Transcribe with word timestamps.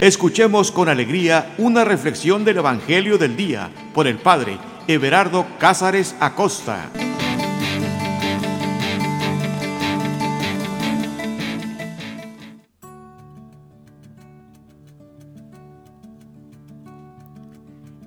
Escuchemos 0.00 0.70
con 0.70 0.88
alegría 0.88 1.56
una 1.58 1.84
reflexión 1.84 2.44
del 2.44 2.58
Evangelio 2.58 3.18
del 3.18 3.36
Día 3.36 3.68
por 3.92 4.06
el 4.06 4.16
Padre 4.18 4.56
Everardo 4.86 5.44
Cázares 5.58 6.14
Acosta. 6.20 6.88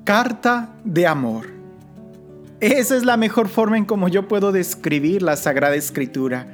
Carta 0.05 0.70
de 0.86 1.05
amor. 1.05 1.48
Esa 2.62 2.96
es 2.96 3.04
la 3.04 3.18
mejor 3.18 3.50
forma 3.50 3.78
en 3.78 3.84
cómo 3.84 4.08
yo 4.08 4.30
puedo 4.30 4.54
describir 4.54 5.21
la 5.21 5.36
Sagrada 5.36 5.76
Escritura, 5.76 6.48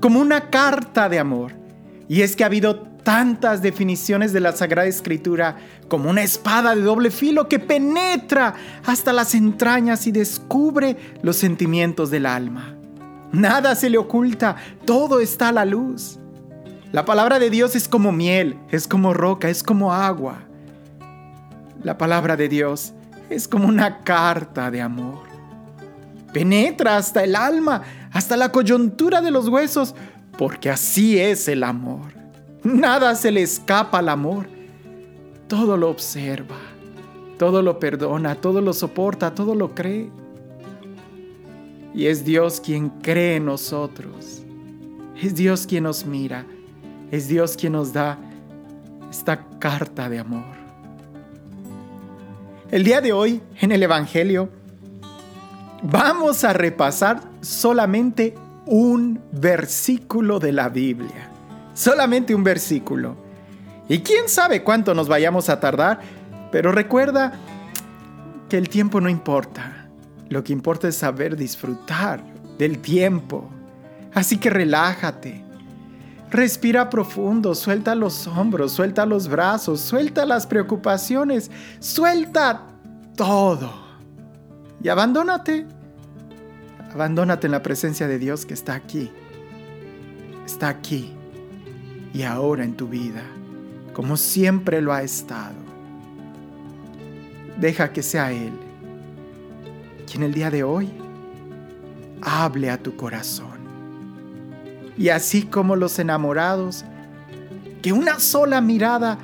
como 0.00 0.20
una 0.20 0.48
carta 0.48 1.10
de 1.10 1.18
amor. 1.18 1.52
Y 2.08 2.22
es 2.22 2.34
que 2.34 2.44
ha 2.44 2.46
habido 2.46 2.89
tantas 3.02 3.62
definiciones 3.62 4.32
de 4.32 4.40
la 4.40 4.52
Sagrada 4.52 4.88
Escritura 4.88 5.56
como 5.88 6.10
una 6.10 6.22
espada 6.22 6.74
de 6.74 6.82
doble 6.82 7.10
filo 7.10 7.48
que 7.48 7.58
penetra 7.58 8.54
hasta 8.84 9.12
las 9.12 9.34
entrañas 9.34 10.06
y 10.06 10.12
descubre 10.12 10.96
los 11.22 11.36
sentimientos 11.36 12.10
del 12.10 12.26
alma. 12.26 12.76
Nada 13.32 13.74
se 13.74 13.90
le 13.90 13.98
oculta, 13.98 14.56
todo 14.84 15.20
está 15.20 15.48
a 15.48 15.52
la 15.52 15.64
luz. 15.64 16.18
La 16.92 17.04
palabra 17.04 17.38
de 17.38 17.50
Dios 17.50 17.76
es 17.76 17.88
como 17.88 18.10
miel, 18.10 18.58
es 18.70 18.88
como 18.88 19.14
roca, 19.14 19.48
es 19.48 19.62
como 19.62 19.92
agua. 19.92 20.40
La 21.82 21.96
palabra 21.96 22.36
de 22.36 22.48
Dios 22.48 22.92
es 23.30 23.46
como 23.46 23.68
una 23.68 23.98
carta 24.00 24.70
de 24.70 24.82
amor. 24.82 25.20
Penetra 26.32 26.96
hasta 26.96 27.22
el 27.24 27.36
alma, 27.36 27.82
hasta 28.12 28.36
la 28.36 28.50
coyuntura 28.50 29.20
de 29.20 29.30
los 29.30 29.48
huesos, 29.48 29.94
porque 30.36 30.70
así 30.70 31.18
es 31.18 31.46
el 31.48 31.62
amor. 31.62 32.19
Nada 32.62 33.14
se 33.14 33.30
le 33.30 33.42
escapa 33.42 33.98
al 33.98 34.08
amor. 34.10 34.46
Todo 35.48 35.76
lo 35.76 35.88
observa, 35.88 36.58
todo 37.38 37.62
lo 37.62 37.78
perdona, 37.78 38.34
todo 38.34 38.60
lo 38.60 38.72
soporta, 38.72 39.34
todo 39.34 39.54
lo 39.54 39.74
cree. 39.74 40.10
Y 41.94 42.06
es 42.06 42.24
Dios 42.24 42.60
quien 42.60 42.90
cree 42.90 43.36
en 43.36 43.46
nosotros. 43.46 44.42
Es 45.20 45.34
Dios 45.34 45.66
quien 45.66 45.84
nos 45.84 46.04
mira. 46.04 46.44
Es 47.10 47.28
Dios 47.28 47.56
quien 47.56 47.72
nos 47.72 47.92
da 47.92 48.18
esta 49.10 49.44
carta 49.58 50.08
de 50.08 50.18
amor. 50.18 50.60
El 52.70 52.84
día 52.84 53.00
de 53.00 53.12
hoy, 53.12 53.40
en 53.60 53.72
el 53.72 53.82
Evangelio, 53.82 54.50
vamos 55.82 56.44
a 56.44 56.52
repasar 56.52 57.22
solamente 57.40 58.34
un 58.66 59.18
versículo 59.32 60.38
de 60.38 60.52
la 60.52 60.68
Biblia 60.68 61.29
solamente 61.80 62.34
un 62.34 62.44
versículo. 62.44 63.16
Y 63.88 64.00
quién 64.00 64.28
sabe 64.28 64.62
cuánto 64.62 64.94
nos 64.94 65.08
vayamos 65.08 65.48
a 65.48 65.60
tardar, 65.60 66.00
pero 66.52 66.72
recuerda 66.72 67.32
que 68.48 68.58
el 68.58 68.68
tiempo 68.68 69.00
no 69.00 69.08
importa. 69.08 69.88
Lo 70.28 70.44
que 70.44 70.52
importa 70.52 70.88
es 70.88 70.96
saber 70.96 71.36
disfrutar 71.36 72.22
del 72.58 72.80
tiempo. 72.80 73.50
Así 74.12 74.36
que 74.36 74.50
relájate. 74.50 75.42
Respira 76.30 76.90
profundo, 76.90 77.54
suelta 77.54 77.94
los 77.94 78.26
hombros, 78.26 78.72
suelta 78.72 79.06
los 79.06 79.26
brazos, 79.28 79.80
suelta 79.80 80.26
las 80.26 80.46
preocupaciones, 80.46 81.50
suelta 81.80 82.66
todo. 83.16 83.72
Y 84.82 84.88
abandónate. 84.88 85.66
Abandónate 86.92 87.46
en 87.46 87.52
la 87.52 87.62
presencia 87.62 88.06
de 88.06 88.18
Dios 88.18 88.44
que 88.44 88.54
está 88.54 88.74
aquí. 88.74 89.10
Está 90.44 90.68
aquí 90.68 91.16
y 92.12 92.22
ahora 92.22 92.64
en 92.64 92.76
tu 92.76 92.88
vida, 92.88 93.22
como 93.92 94.16
siempre 94.16 94.80
lo 94.80 94.92
ha 94.92 95.02
estado. 95.02 95.56
Deja 97.58 97.92
que 97.92 98.02
sea 98.02 98.32
Él 98.32 98.52
quien 100.10 100.24
el 100.24 100.34
día 100.34 100.50
de 100.50 100.64
hoy 100.64 100.90
hable 102.20 102.70
a 102.70 102.82
tu 102.82 102.96
corazón. 102.96 103.60
Y 104.98 105.08
así 105.08 105.42
como 105.42 105.76
los 105.76 105.98
enamorados, 105.98 106.84
que 107.80 107.92
una 107.92 108.18
sola 108.18 108.60
mirada 108.60 109.18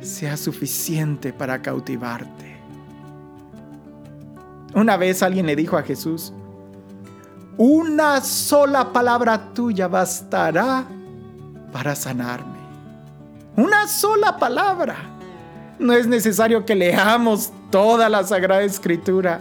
sea 0.00 0.36
suficiente 0.36 1.32
para 1.32 1.60
cautivarte. 1.60 2.56
Una 4.74 4.96
vez 4.96 5.22
alguien 5.22 5.46
le 5.46 5.56
dijo 5.56 5.76
a 5.76 5.82
Jesús, 5.82 6.32
una 7.56 8.20
sola 8.20 8.92
palabra 8.92 9.52
tuya 9.52 9.88
bastará 9.88 10.86
para 11.74 11.94
sanarme. 11.96 12.60
Una 13.56 13.88
sola 13.88 14.36
palabra. 14.38 14.94
No 15.80 15.92
es 15.92 16.06
necesario 16.06 16.64
que 16.64 16.76
leamos 16.76 17.52
toda 17.72 18.08
la 18.08 18.22
Sagrada 18.22 18.62
Escritura. 18.62 19.40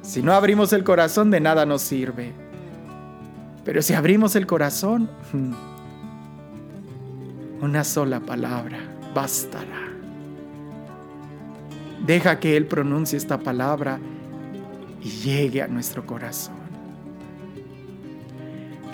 Si 0.00 0.22
no 0.22 0.32
abrimos 0.32 0.72
el 0.72 0.84
corazón, 0.84 1.32
de 1.32 1.40
nada 1.40 1.66
nos 1.66 1.82
sirve. 1.82 2.32
Pero 3.64 3.82
si 3.82 3.92
abrimos 3.92 4.36
el 4.36 4.46
corazón, 4.46 5.10
hmm, 5.32 5.52
una 7.60 7.82
sola 7.82 8.20
palabra 8.20 8.78
bastará. 9.12 9.88
Deja 12.06 12.38
que 12.38 12.56
Él 12.56 12.66
pronuncie 12.66 13.18
esta 13.18 13.40
palabra 13.40 13.98
y 15.02 15.08
llegue 15.08 15.60
a 15.60 15.66
nuestro 15.66 16.06
corazón. 16.06 16.57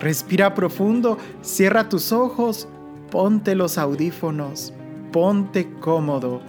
Respira 0.05 0.53
profundo, 0.53 1.17
cierra 1.41 1.89
tus 1.89 2.13
ojos, 2.13 2.69
ponte 3.11 3.55
los 3.55 3.79
audífonos, 3.79 4.75
ponte 5.11 5.73
cómodo 5.81 6.43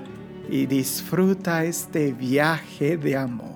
y 0.49 0.65
disfruta 0.65 1.63
este 1.63 2.11
viaje 2.11 2.97
de 2.97 3.15
amor. 3.15 3.55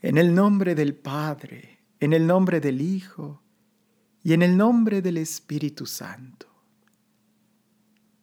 En 0.00 0.16
el 0.16 0.34
nombre 0.34 0.74
del 0.74 0.94
Padre, 0.94 1.80
en 2.00 2.14
el 2.14 2.26
nombre 2.26 2.60
del 2.60 2.80
Hijo 2.80 3.42
y 4.22 4.32
en 4.32 4.40
el 4.40 4.56
nombre 4.56 5.02
del 5.02 5.18
Espíritu 5.18 5.84
Santo. 5.84 6.46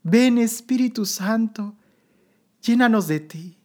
Ven 0.02 0.40
Espíritu 0.40 1.06
Santo, 1.06 1.76
llénanos 2.60 3.08
de 3.08 3.20
ti 3.20 3.57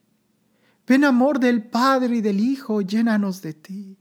Ven 0.87 1.05
amor 1.05 1.39
del 1.39 1.63
Padre 1.63 2.17
y 2.17 2.21
del 2.21 2.41
Hijo, 2.41 2.81
llénanos 2.81 3.43
de 3.43 3.55
ti. 3.55 3.99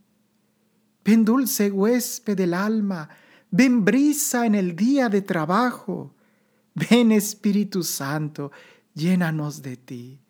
Ven 1.03 1.25
dulce 1.25 1.71
huésped 1.71 2.37
del 2.37 2.53
alma, 2.53 3.09
ven 3.49 3.83
brisa 3.83 4.45
en 4.45 4.55
el 4.55 4.75
día 4.75 5.09
de 5.09 5.21
trabajo. 5.21 6.15
Ven 6.73 7.11
Espíritu 7.11 7.83
Santo, 7.83 8.51
llénanos 8.93 9.61
de 9.61 9.77
ti. 9.77 10.21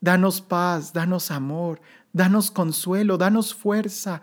Danos 0.00 0.40
paz, 0.40 0.92
danos 0.92 1.30
amor, 1.30 1.80
danos 2.12 2.50
consuelo, 2.50 3.16
danos 3.16 3.54
fuerza. 3.54 4.20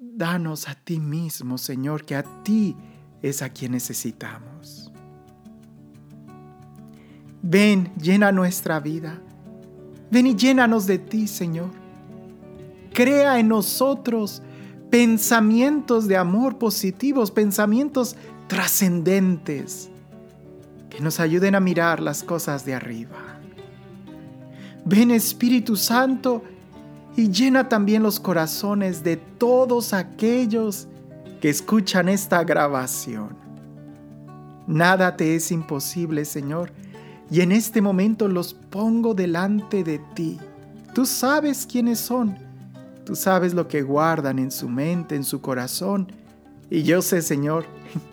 Danos 0.00 0.68
a 0.68 0.74
ti 0.74 0.98
mismo, 0.98 1.58
Señor, 1.58 2.06
que 2.06 2.16
a 2.16 2.22
ti 2.42 2.74
es 3.20 3.42
a 3.42 3.50
quien 3.50 3.72
necesitamos. 3.72 4.90
Ven, 7.42 7.92
llena 7.96 8.32
nuestra 8.32 8.80
vida. 8.80 9.20
Ven 10.10 10.26
y 10.26 10.34
llénanos 10.34 10.86
de 10.86 10.98
ti, 10.98 11.26
Señor. 11.26 11.70
Crea 12.92 13.38
en 13.38 13.48
nosotros 13.48 14.42
pensamientos 14.90 16.08
de 16.08 16.16
amor 16.16 16.58
positivos, 16.58 17.30
pensamientos 17.30 18.16
trascendentes, 18.48 19.88
que 20.88 21.00
nos 21.00 21.20
ayuden 21.20 21.54
a 21.54 21.60
mirar 21.60 22.00
las 22.00 22.24
cosas 22.24 22.64
de 22.64 22.74
arriba. 22.74 23.16
Ven 24.84 25.12
Espíritu 25.12 25.76
Santo 25.76 26.42
y 27.16 27.30
llena 27.30 27.68
también 27.68 28.02
los 28.02 28.18
corazones 28.18 29.04
de 29.04 29.16
todos 29.16 29.92
aquellos 29.92 30.88
que 31.40 31.48
escuchan 31.48 32.08
esta 32.08 32.42
grabación. 32.42 33.36
Nada 34.66 35.16
te 35.16 35.36
es 35.36 35.52
imposible, 35.52 36.24
Señor, 36.24 36.72
y 37.30 37.40
en 37.40 37.52
este 37.52 37.80
momento 37.80 38.28
los 38.28 38.54
pongo 38.54 39.14
delante 39.14 39.84
de 39.84 40.00
ti. 40.14 40.38
Tú 40.94 41.06
sabes 41.06 41.66
quiénes 41.66 42.00
son, 42.00 42.36
tú 43.04 43.14
sabes 43.14 43.54
lo 43.54 43.68
que 43.68 43.82
guardan 43.82 44.38
en 44.38 44.50
su 44.50 44.68
mente, 44.68 45.14
en 45.14 45.24
su 45.24 45.40
corazón, 45.40 46.12
y 46.68 46.82
yo 46.82 47.02
sé, 47.02 47.22
Señor, 47.22 47.64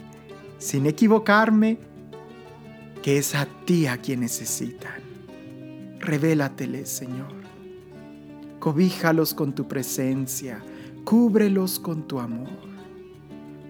sin 0.60 0.86
equivocarme, 0.86 1.80
que 3.02 3.18
es 3.18 3.36
a 3.36 3.48
ti 3.66 3.88
a 3.88 3.98
quien 3.98 4.20
necesitan. 4.20 5.02
Revélateles, 6.00 6.90
Señor. 6.90 7.32
Cobíjalos 8.60 9.34
con 9.34 9.54
tu 9.54 9.68
presencia, 9.68 10.64
cúbrelos 11.04 11.80
con 11.80 12.08
tu 12.08 12.20
amor. 12.20 12.50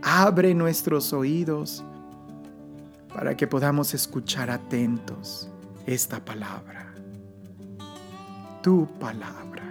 Abre 0.01 0.53
nuestros 0.53 1.13
oídos 1.13 1.83
para 3.17 3.35
que 3.35 3.47
podamos 3.47 3.95
escuchar 3.95 4.51
atentos 4.51 5.49
esta 5.87 6.23
palabra, 6.23 6.93
tu 8.61 8.87
palabra. 8.99 9.63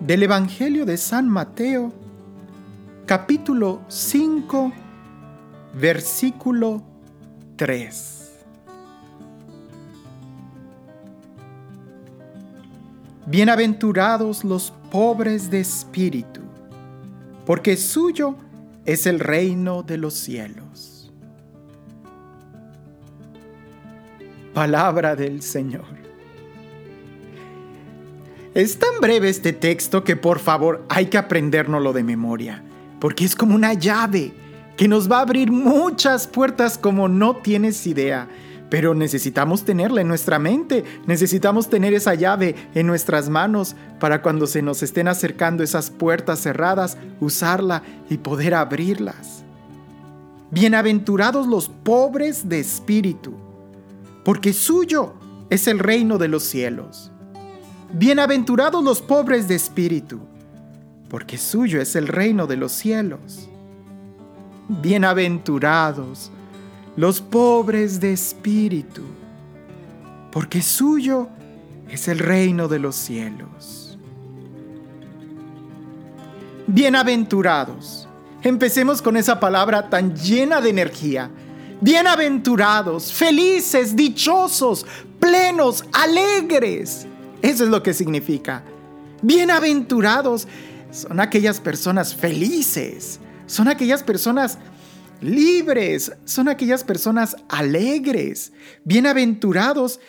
del 0.00 0.22
Evangelio 0.22 0.86
de 0.86 0.96
San 0.96 1.28
Mateo, 1.28 1.92
capítulo 3.04 3.82
5, 3.88 4.72
versículo 5.74 6.82
3. 7.56 8.32
Bienaventurados 13.26 14.44
los 14.44 14.72
pobres 14.90 15.50
de 15.50 15.60
espíritu, 15.60 16.43
porque 17.46 17.76
suyo 17.76 18.36
es 18.84 19.06
el 19.06 19.20
reino 19.20 19.82
de 19.82 19.98
los 19.98 20.14
cielos. 20.14 21.12
Palabra 24.52 25.16
del 25.16 25.42
Señor. 25.42 26.04
Es 28.54 28.78
tan 28.78 29.00
breve 29.00 29.28
este 29.28 29.52
texto 29.52 30.04
que 30.04 30.14
por 30.14 30.38
favor 30.38 30.84
hay 30.88 31.06
que 31.06 31.18
aprendérnoslo 31.18 31.92
de 31.92 32.04
memoria, 32.04 32.62
porque 33.00 33.24
es 33.24 33.34
como 33.34 33.56
una 33.56 33.74
llave 33.74 34.32
que 34.76 34.86
nos 34.86 35.10
va 35.10 35.18
a 35.18 35.22
abrir 35.22 35.50
muchas 35.50 36.28
puertas 36.28 36.78
como 36.78 37.08
no 37.08 37.36
tienes 37.36 37.84
idea. 37.86 38.28
Pero 38.74 38.92
necesitamos 38.92 39.64
tenerla 39.64 40.00
en 40.00 40.08
nuestra 40.08 40.40
mente, 40.40 40.82
necesitamos 41.06 41.70
tener 41.70 41.94
esa 41.94 42.14
llave 42.14 42.56
en 42.74 42.88
nuestras 42.88 43.28
manos 43.28 43.76
para 44.00 44.20
cuando 44.20 44.48
se 44.48 44.62
nos 44.62 44.82
estén 44.82 45.06
acercando 45.06 45.62
esas 45.62 45.90
puertas 45.90 46.40
cerradas, 46.40 46.98
usarla 47.20 47.84
y 48.10 48.16
poder 48.16 48.52
abrirlas. 48.52 49.44
Bienaventurados 50.50 51.46
los 51.46 51.68
pobres 51.68 52.48
de 52.48 52.58
espíritu, 52.58 53.34
porque 54.24 54.52
suyo 54.52 55.14
es 55.50 55.68
el 55.68 55.78
reino 55.78 56.18
de 56.18 56.26
los 56.26 56.42
cielos. 56.42 57.12
Bienaventurados 57.92 58.82
los 58.82 59.00
pobres 59.00 59.46
de 59.46 59.54
espíritu, 59.54 60.18
porque 61.08 61.38
suyo 61.38 61.80
es 61.80 61.94
el 61.94 62.08
reino 62.08 62.48
de 62.48 62.56
los 62.56 62.72
cielos. 62.72 63.48
Bienaventurados 64.68 66.32
los 66.96 67.20
pobres 67.20 68.00
de 68.00 68.12
espíritu, 68.12 69.02
porque 70.30 70.62
suyo 70.62 71.28
es 71.88 72.08
el 72.08 72.18
reino 72.18 72.68
de 72.68 72.78
los 72.78 72.94
cielos. 72.96 73.98
Bienaventurados. 76.66 78.08
Empecemos 78.42 79.00
con 79.00 79.16
esa 79.16 79.40
palabra 79.40 79.88
tan 79.88 80.14
llena 80.14 80.60
de 80.60 80.70
energía. 80.70 81.30
Bienaventurados, 81.80 83.12
felices, 83.12 83.96
dichosos, 83.96 84.86
plenos, 85.18 85.84
alegres. 85.92 87.06
Eso 87.42 87.64
es 87.64 87.70
lo 87.70 87.82
que 87.82 87.92
significa. 87.92 88.62
Bienaventurados 89.22 90.46
son 90.90 91.20
aquellas 91.20 91.60
personas 91.60 92.14
felices, 92.14 93.18
son 93.46 93.68
aquellas 93.68 94.02
personas 94.02 94.58
libres, 95.20 96.12
son 96.24 96.48
aquellas 96.48 96.84
personas 96.84 97.36
alegres. 97.48 98.52
Bienaventurados 98.84 100.00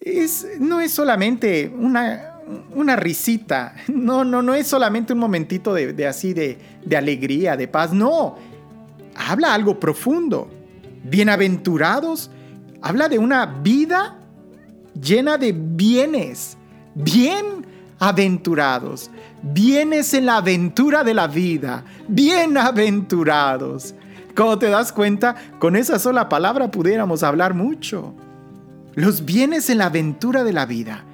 es, 0.00 0.46
no 0.58 0.80
es 0.80 0.92
solamente 0.92 1.72
una, 1.74 2.40
una 2.74 2.96
risita, 2.96 3.74
no, 3.88 4.24
no, 4.24 4.42
no 4.42 4.54
es 4.54 4.66
solamente 4.66 5.12
un 5.12 5.18
momentito 5.18 5.74
de, 5.74 6.06
así 6.06 6.32
de, 6.32 6.58
de 6.84 6.96
alegría, 6.96 7.56
de 7.56 7.68
paz, 7.68 7.92
no, 7.92 8.36
habla 9.14 9.54
algo 9.54 9.78
profundo. 9.78 10.50
Bienaventurados 11.04 12.30
habla 12.82 13.08
de 13.08 13.18
una 13.18 13.46
vida 13.46 14.18
llena 15.00 15.38
de 15.38 15.52
bienes, 15.52 16.58
Bienaventurados. 16.94 19.10
Vienes 19.42 20.12
en 20.12 20.26
la 20.26 20.36
aventura 20.36 21.02
de 21.02 21.14
la 21.14 21.26
vida. 21.26 21.86
Bienaventurados. 22.06 23.94
Como 24.34 24.58
te 24.58 24.68
das 24.68 24.92
cuenta, 24.92 25.36
con 25.58 25.76
esa 25.76 25.98
sola 25.98 26.28
palabra 26.28 26.70
pudiéramos 26.70 27.22
hablar 27.22 27.54
mucho. 27.54 28.14
Los 28.94 29.24
bienes 29.24 29.70
en 29.70 29.78
la 29.78 29.86
aventura 29.86 30.44
de 30.44 30.52
la 30.52 30.66
vida. 30.66 31.04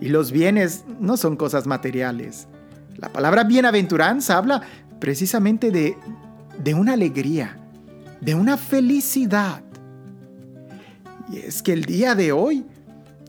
Y 0.00 0.08
los 0.08 0.32
bienes 0.32 0.84
no 0.98 1.16
son 1.16 1.36
cosas 1.36 1.66
materiales. 1.66 2.48
La 2.96 3.12
palabra 3.12 3.44
bienaventuranza 3.44 4.36
habla 4.36 4.62
precisamente 4.98 5.70
de, 5.70 5.96
de 6.62 6.74
una 6.74 6.94
alegría, 6.94 7.56
de 8.20 8.34
una 8.34 8.56
felicidad. 8.56 9.62
Y 11.30 11.38
es 11.38 11.62
que 11.62 11.72
el 11.72 11.84
día 11.84 12.14
de 12.14 12.32
hoy 12.32 12.66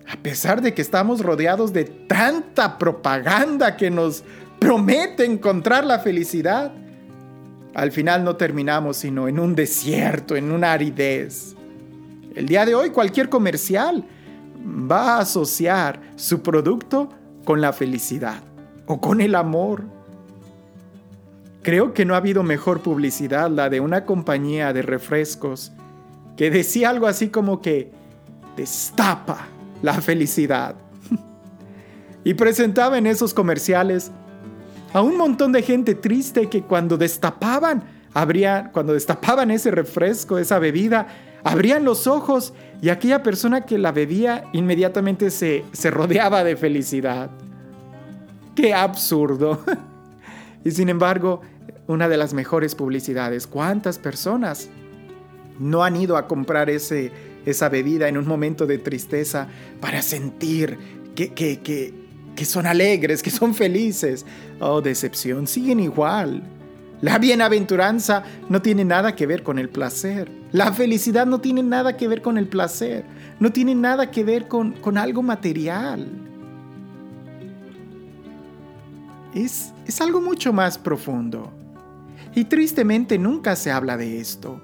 a 0.07 0.17
pesar 0.17 0.61
de 0.61 0.73
que 0.73 0.81
estamos 0.81 1.21
rodeados 1.21 1.73
de 1.73 1.85
tanta 1.85 2.77
propaganda 2.77 3.77
que 3.77 3.89
nos 3.89 4.23
promete 4.59 5.25
encontrar 5.25 5.85
la 5.85 5.99
felicidad, 5.99 6.71
al 7.73 7.91
final 7.91 8.23
no 8.23 8.35
terminamos 8.35 8.97
sino 8.97 9.27
en 9.27 9.39
un 9.39 9.55
desierto, 9.55 10.35
en 10.35 10.51
una 10.51 10.73
aridez. 10.73 11.55
El 12.35 12.47
día 12.47 12.65
de 12.65 12.75
hoy 12.75 12.89
cualquier 12.89 13.29
comercial 13.29 14.05
va 14.65 15.15
a 15.15 15.19
asociar 15.19 15.99
su 16.15 16.41
producto 16.41 17.09
con 17.45 17.61
la 17.61 17.73
felicidad 17.73 18.41
o 18.85 18.99
con 18.99 19.21
el 19.21 19.35
amor. 19.35 19.83
Creo 21.61 21.93
que 21.93 22.05
no 22.05 22.13
ha 22.13 22.17
habido 22.17 22.43
mejor 22.43 22.81
publicidad 22.81 23.49
la 23.49 23.69
de 23.69 23.79
una 23.79 24.05
compañía 24.05 24.73
de 24.73 24.81
refrescos 24.81 25.71
que 26.37 26.49
decía 26.49 26.89
algo 26.89 27.07
así 27.07 27.29
como 27.29 27.61
que 27.61 27.91
destapa 28.57 29.47
la 29.81 29.93
felicidad. 30.01 30.75
y 32.23 32.33
presentaba 32.33 32.97
en 32.97 33.07
esos 33.07 33.33
comerciales 33.33 34.11
a 34.93 35.01
un 35.01 35.17
montón 35.17 35.51
de 35.51 35.61
gente 35.61 35.95
triste 35.95 36.49
que 36.49 36.61
cuando 36.61 36.97
destapaban, 36.97 37.83
abría, 38.13 38.69
cuando 38.71 38.93
destapaban 38.93 39.51
ese 39.51 39.71
refresco, 39.71 40.37
esa 40.37 40.59
bebida, 40.59 41.07
abrían 41.43 41.83
los 41.83 42.07
ojos 42.07 42.53
y 42.81 42.89
aquella 42.89 43.23
persona 43.23 43.65
que 43.65 43.77
la 43.77 43.91
bebía 43.91 44.45
inmediatamente 44.53 45.31
se, 45.31 45.65
se 45.71 45.91
rodeaba 45.91 46.43
de 46.43 46.55
felicidad. 46.55 47.31
¡Qué 48.55 48.73
absurdo! 48.73 49.63
y 50.63 50.71
sin 50.71 50.89
embargo, 50.89 51.41
una 51.87 52.07
de 52.07 52.17
las 52.17 52.33
mejores 52.33 52.75
publicidades. 52.75 53.47
¿Cuántas 53.47 53.97
personas 53.99 54.69
no 55.59 55.83
han 55.83 55.95
ido 55.95 56.17
a 56.17 56.27
comprar 56.27 56.69
ese 56.69 57.11
esa 57.45 57.69
bebida 57.69 58.07
en 58.07 58.17
un 58.17 58.27
momento 58.27 58.65
de 58.65 58.77
tristeza 58.77 59.47
para 59.81 60.01
sentir 60.01 60.77
que, 61.15 61.33
que, 61.33 61.59
que, 61.59 61.93
que 62.35 62.45
son 62.45 62.65
alegres, 62.65 63.21
que 63.21 63.29
son 63.29 63.53
felices. 63.53 64.25
Oh, 64.59 64.81
decepción, 64.81 65.47
siguen 65.47 65.79
igual. 65.79 66.43
La 67.01 67.17
bienaventuranza 67.17 68.23
no 68.47 68.61
tiene 68.61 68.85
nada 68.85 69.15
que 69.15 69.27
ver 69.27 69.43
con 69.43 69.59
el 69.59 69.69
placer. 69.69 70.31
La 70.53 70.71
felicidad 70.71 71.25
no 71.25 71.41
tiene 71.41 71.61
nada 71.61 71.97
que 71.97 72.07
ver 72.07 72.21
con 72.21 72.37
el 72.37 72.47
placer. 72.47 73.03
No 73.39 73.51
tiene 73.51 73.75
nada 73.75 74.09
que 74.09 74.23
ver 74.23 74.47
con, 74.47 74.71
con 74.73 74.97
algo 74.97 75.21
material. 75.21 76.07
Es, 79.33 79.73
es 79.85 79.99
algo 79.99 80.21
mucho 80.21 80.53
más 80.53 80.77
profundo. 80.77 81.51
Y 82.35 82.45
tristemente 82.45 83.17
nunca 83.17 83.55
se 83.55 83.69
habla 83.69 83.97
de 83.97 84.19
esto. 84.19 84.61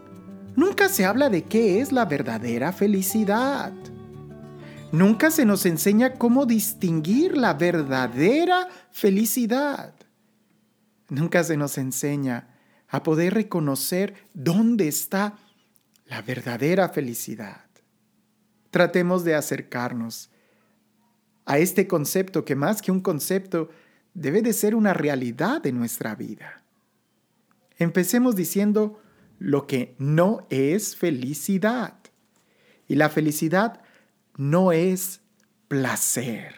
Nunca 0.56 0.88
se 0.90 1.06
habla 1.06 1.30
de 1.30 1.44
qué 1.44 1.82
es 1.82 1.92
la 1.92 2.06
verdadera 2.06 2.72
felicidad. 2.72 3.74
Nunca 4.92 5.30
se 5.30 5.46
nos 5.46 5.66
enseña 5.66 6.14
cómo 6.14 6.46
distinguir 6.46 7.38
la 7.38 7.54
verdadera 7.54 8.68
felicidad. 8.92 9.94
Nunca 11.10 11.44
se 11.44 11.58
nos 11.58 11.78
enseña 11.78 12.48
a 12.88 13.04
poder 13.04 13.36
reconocer 13.36 14.16
dónde 14.34 14.88
está 14.88 15.38
la 16.06 16.24
verdadera 16.24 16.90
felicidad. 16.90 17.66
Tratemos 18.72 19.24
de 19.24 19.36
acercarnos 19.36 20.32
a 21.46 21.60
este 21.60 21.88
concepto 21.88 22.44
que 22.44 22.56
más 22.56 22.82
que 22.82 22.92
un 22.92 23.02
concepto 23.02 23.70
debe 24.16 24.42
de 24.42 24.54
ser 24.54 24.74
una 24.74 24.94
realidad 24.94 25.62
de 25.62 25.72
nuestra 25.72 26.16
vida. 26.16 26.64
Empecemos 27.78 28.36
diciendo, 28.36 29.00
lo 29.40 29.68
que 29.68 29.96
no 29.98 30.46
es 30.50 30.96
felicidad. 30.96 31.96
Y 32.88 32.96
la 32.96 33.10
felicidad 33.10 33.82
no 34.38 34.72
es 34.72 35.22
placer. 35.68 36.56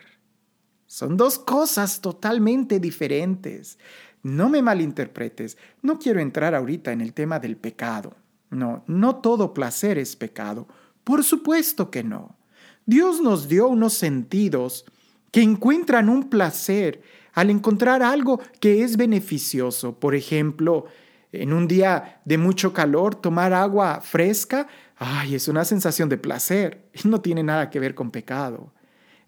Son 0.86 1.18
dos 1.18 1.40
cosas 1.40 2.02
totalmente 2.02 2.80
diferentes. 2.80 3.80
No 4.24 4.50
me 4.50 4.62
malinterpretes, 4.62 5.58
no 5.82 5.98
quiero 5.98 6.20
entrar 6.20 6.54
ahorita 6.54 6.92
en 6.92 7.02
el 7.02 7.14
tema 7.14 7.40
del 7.40 7.58
pecado. 7.58 8.16
No, 8.50 8.84
no 8.88 9.16
todo 9.16 9.54
placer 9.54 9.98
es 9.98 10.16
pecado. 10.16 10.68
Por 11.04 11.24
supuesto 11.24 11.90
que 11.90 12.04
no. 12.04 12.38
Dios 12.86 13.22
nos 13.22 13.48
dio 13.48 13.68
unos 13.68 13.94
sentidos 13.94 14.86
que 15.32 15.42
encuentran 15.42 16.10
un 16.10 16.30
placer 16.30 17.02
al 17.34 17.50
encontrar 17.50 18.04
algo 18.04 18.42
que 18.60 18.84
es 18.84 18.98
beneficioso. 18.98 20.00
Por 20.00 20.14
ejemplo, 20.14 20.86
en 21.32 21.54
un 21.54 21.68
día 21.68 22.22
de 22.26 22.38
mucho 22.38 22.74
calor, 22.74 23.16
tomar 23.16 23.54
agua 23.54 24.02
fresca, 24.02 24.68
ay, 25.02 25.34
es 25.34 25.48
una 25.48 25.66
sensación 25.66 26.10
de 26.10 26.18
placer. 26.18 26.86
No 27.04 27.22
tiene 27.22 27.42
nada 27.42 27.72
que 27.72 27.80
ver 27.80 27.96
con 27.96 28.12
pecado. 28.12 28.72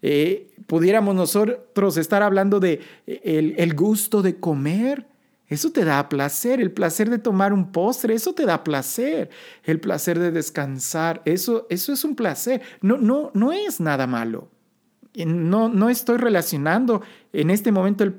Eh, 0.02 0.54
pudiéramos 0.68 1.14
nosotros 1.16 1.96
estar 1.96 2.22
hablando 2.22 2.60
de 2.60 2.80
eh, 3.06 3.54
el, 3.58 3.74
gusto 3.74 4.22
de 4.22 4.38
comer. 4.38 5.08
Eso 5.48 5.72
te 5.72 5.84
da 5.84 6.08
placer, 6.08 6.60
el 6.60 6.70
placer 6.70 7.10
de 7.10 7.18
tomar 7.18 7.52
un 7.52 7.72
postre, 7.72 8.14
eso 8.14 8.34
te 8.34 8.46
da 8.46 8.62
placer, 8.62 9.30
el 9.64 9.80
placer 9.80 10.18
de 10.18 10.30
descansar, 10.30 11.20
eso, 11.26 11.66
eso 11.68 11.92
es 11.92 12.02
un 12.02 12.16
placer, 12.16 12.62
no, 12.80 12.96
no, 12.96 13.30
no 13.34 13.52
es 13.52 13.78
nada 13.78 14.06
malo. 14.06 14.48
No, 15.26 15.68
no 15.68 15.90
estoy 15.90 16.16
relacionando 16.16 17.02
en 17.32 17.50
este 17.50 17.72
momento 17.72 18.10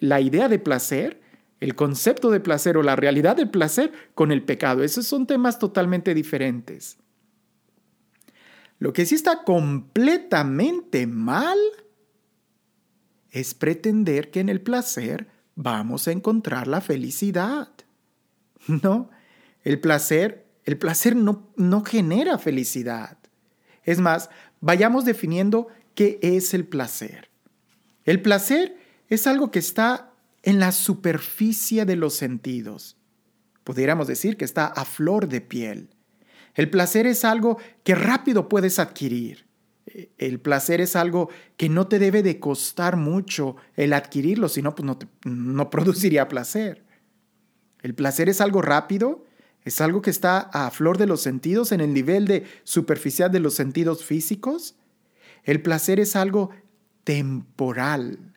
la 0.00 0.20
idea 0.20 0.48
de 0.48 0.58
placer 0.58 1.21
el 1.62 1.76
concepto 1.76 2.32
de 2.32 2.40
placer 2.40 2.76
o 2.76 2.82
la 2.82 2.96
realidad 2.96 3.36
del 3.36 3.48
placer 3.48 3.92
con 4.16 4.32
el 4.32 4.42
pecado. 4.42 4.82
Esos 4.82 5.06
son 5.06 5.28
temas 5.28 5.60
totalmente 5.60 6.12
diferentes. 6.12 6.96
Lo 8.80 8.92
que 8.92 9.06
sí 9.06 9.14
está 9.14 9.44
completamente 9.44 11.06
mal 11.06 11.56
es 13.30 13.54
pretender 13.54 14.32
que 14.32 14.40
en 14.40 14.48
el 14.48 14.60
placer 14.60 15.28
vamos 15.54 16.08
a 16.08 16.12
encontrar 16.12 16.66
la 16.66 16.80
felicidad. 16.80 17.68
No, 18.66 19.10
el 19.62 19.80
placer, 19.80 20.46
el 20.64 20.78
placer 20.78 21.14
no, 21.14 21.52
no 21.56 21.84
genera 21.84 22.38
felicidad. 22.38 23.18
Es 23.84 24.00
más, 24.00 24.30
vayamos 24.60 25.04
definiendo 25.04 25.68
qué 25.94 26.18
es 26.22 26.54
el 26.54 26.64
placer. 26.64 27.28
El 28.04 28.20
placer 28.20 28.76
es 29.08 29.28
algo 29.28 29.50
que 29.50 29.58
está 29.60 30.11
en 30.42 30.58
la 30.58 30.72
superficie 30.72 31.84
de 31.84 31.96
los 31.96 32.14
sentidos. 32.14 32.96
Pudiéramos 33.64 34.06
decir 34.06 34.36
que 34.36 34.44
está 34.44 34.66
a 34.66 34.84
flor 34.84 35.28
de 35.28 35.40
piel. 35.40 35.90
El 36.54 36.68
placer 36.68 37.06
es 37.06 37.24
algo 37.24 37.58
que 37.84 37.94
rápido 37.94 38.48
puedes 38.48 38.78
adquirir. 38.78 39.46
El 40.18 40.40
placer 40.40 40.80
es 40.80 40.96
algo 40.96 41.28
que 41.56 41.68
no 41.68 41.86
te 41.88 41.98
debe 41.98 42.22
de 42.22 42.38
costar 42.38 42.96
mucho 42.96 43.56
el 43.76 43.92
adquirirlo, 43.92 44.48
si 44.48 44.62
pues 44.62 44.84
no, 44.84 44.98
no 45.24 45.70
produciría 45.70 46.28
placer. 46.28 46.84
El 47.82 47.94
placer 47.94 48.28
es 48.28 48.40
algo 48.40 48.62
rápido, 48.62 49.24
es 49.64 49.80
algo 49.80 50.02
que 50.02 50.10
está 50.10 50.38
a 50.38 50.70
flor 50.70 50.98
de 50.98 51.06
los 51.06 51.20
sentidos, 51.20 51.72
en 51.72 51.80
el 51.80 51.92
nivel 51.92 52.26
de 52.26 52.44
superficial 52.64 53.30
de 53.30 53.40
los 53.40 53.54
sentidos 53.54 54.04
físicos. 54.04 54.76
El 55.44 55.62
placer 55.62 56.00
es 56.00 56.16
algo 56.16 56.50
temporal. 57.04 58.31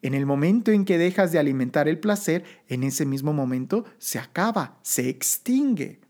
En 0.00 0.14
el 0.14 0.26
momento 0.26 0.70
en 0.70 0.84
que 0.84 0.98
dejas 0.98 1.32
de 1.32 1.38
alimentar 1.38 1.88
el 1.88 1.98
placer, 1.98 2.44
en 2.68 2.84
ese 2.84 3.04
mismo 3.04 3.32
momento 3.32 3.84
se 3.98 4.18
acaba, 4.18 4.78
se 4.82 5.08
extingue. 5.08 6.00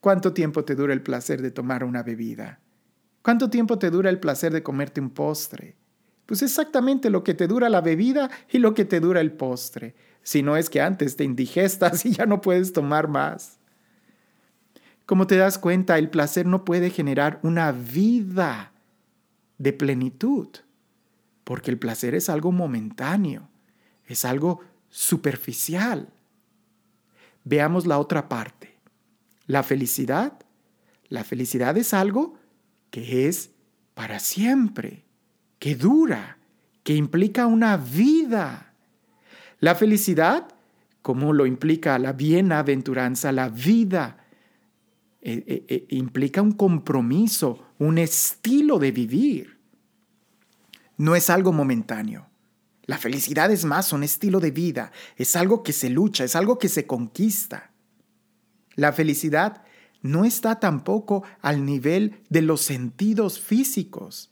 ¿Cuánto 0.00 0.32
tiempo 0.32 0.64
te 0.64 0.74
dura 0.74 0.94
el 0.94 1.02
placer 1.02 1.42
de 1.42 1.50
tomar 1.50 1.84
una 1.84 2.02
bebida? 2.02 2.60
¿Cuánto 3.22 3.50
tiempo 3.50 3.78
te 3.78 3.90
dura 3.90 4.08
el 4.08 4.20
placer 4.20 4.52
de 4.52 4.62
comerte 4.62 5.00
un 5.00 5.10
postre? 5.10 5.76
Pues 6.24 6.40
exactamente 6.42 7.10
lo 7.10 7.22
que 7.24 7.34
te 7.34 7.46
dura 7.46 7.68
la 7.68 7.82
bebida 7.82 8.30
y 8.50 8.58
lo 8.58 8.72
que 8.72 8.84
te 8.84 9.00
dura 9.00 9.20
el 9.20 9.32
postre. 9.32 9.94
Si 10.22 10.42
no 10.42 10.56
es 10.56 10.70
que 10.70 10.80
antes 10.80 11.16
te 11.16 11.24
indigestas 11.24 12.06
y 12.06 12.12
ya 12.12 12.24
no 12.24 12.40
puedes 12.40 12.72
tomar 12.72 13.08
más. 13.08 13.58
Como 15.04 15.26
te 15.26 15.36
das 15.36 15.58
cuenta, 15.58 15.98
el 15.98 16.08
placer 16.08 16.46
no 16.46 16.64
puede 16.64 16.90
generar 16.90 17.40
una 17.42 17.72
vida 17.72 18.72
de 19.58 19.72
plenitud 19.72 20.48
porque 21.48 21.70
el 21.70 21.78
placer 21.78 22.14
es 22.14 22.28
algo 22.28 22.52
momentáneo, 22.52 23.48
es 24.04 24.26
algo 24.26 24.60
superficial. 24.90 26.10
Veamos 27.42 27.86
la 27.86 27.98
otra 27.98 28.28
parte. 28.28 28.76
La 29.46 29.62
felicidad. 29.62 30.34
La 31.08 31.24
felicidad 31.24 31.78
es 31.78 31.94
algo 31.94 32.34
que 32.90 33.28
es 33.28 33.52
para 33.94 34.18
siempre, 34.18 35.06
que 35.58 35.74
dura, 35.74 36.36
que 36.82 36.94
implica 36.94 37.46
una 37.46 37.78
vida. 37.78 38.74
La 39.58 39.74
felicidad, 39.74 40.48
como 41.00 41.32
lo 41.32 41.46
implica 41.46 41.98
la 41.98 42.12
bienaventuranza, 42.12 43.32
la 43.32 43.48
vida, 43.48 44.18
eh, 45.22 45.44
eh, 45.46 45.64
eh, 45.66 45.86
implica 45.92 46.42
un 46.42 46.52
compromiso, 46.52 47.68
un 47.78 47.96
estilo 47.96 48.78
de 48.78 48.92
vivir 48.92 49.57
no 50.98 51.16
es 51.16 51.30
algo 51.30 51.52
momentáneo. 51.52 52.28
La 52.84 52.98
felicidad 52.98 53.50
es 53.50 53.64
más 53.64 53.92
un 53.92 54.02
estilo 54.02 54.40
de 54.40 54.50
vida, 54.50 54.92
es 55.16 55.36
algo 55.36 55.62
que 55.62 55.72
se 55.72 55.88
lucha, 55.88 56.24
es 56.24 56.36
algo 56.36 56.58
que 56.58 56.68
se 56.68 56.86
conquista. 56.86 57.70
La 58.74 58.92
felicidad 58.92 59.62
no 60.02 60.24
está 60.24 60.60
tampoco 60.60 61.22
al 61.40 61.64
nivel 61.64 62.22
de 62.28 62.42
los 62.42 62.60
sentidos 62.60 63.40
físicos. 63.40 64.30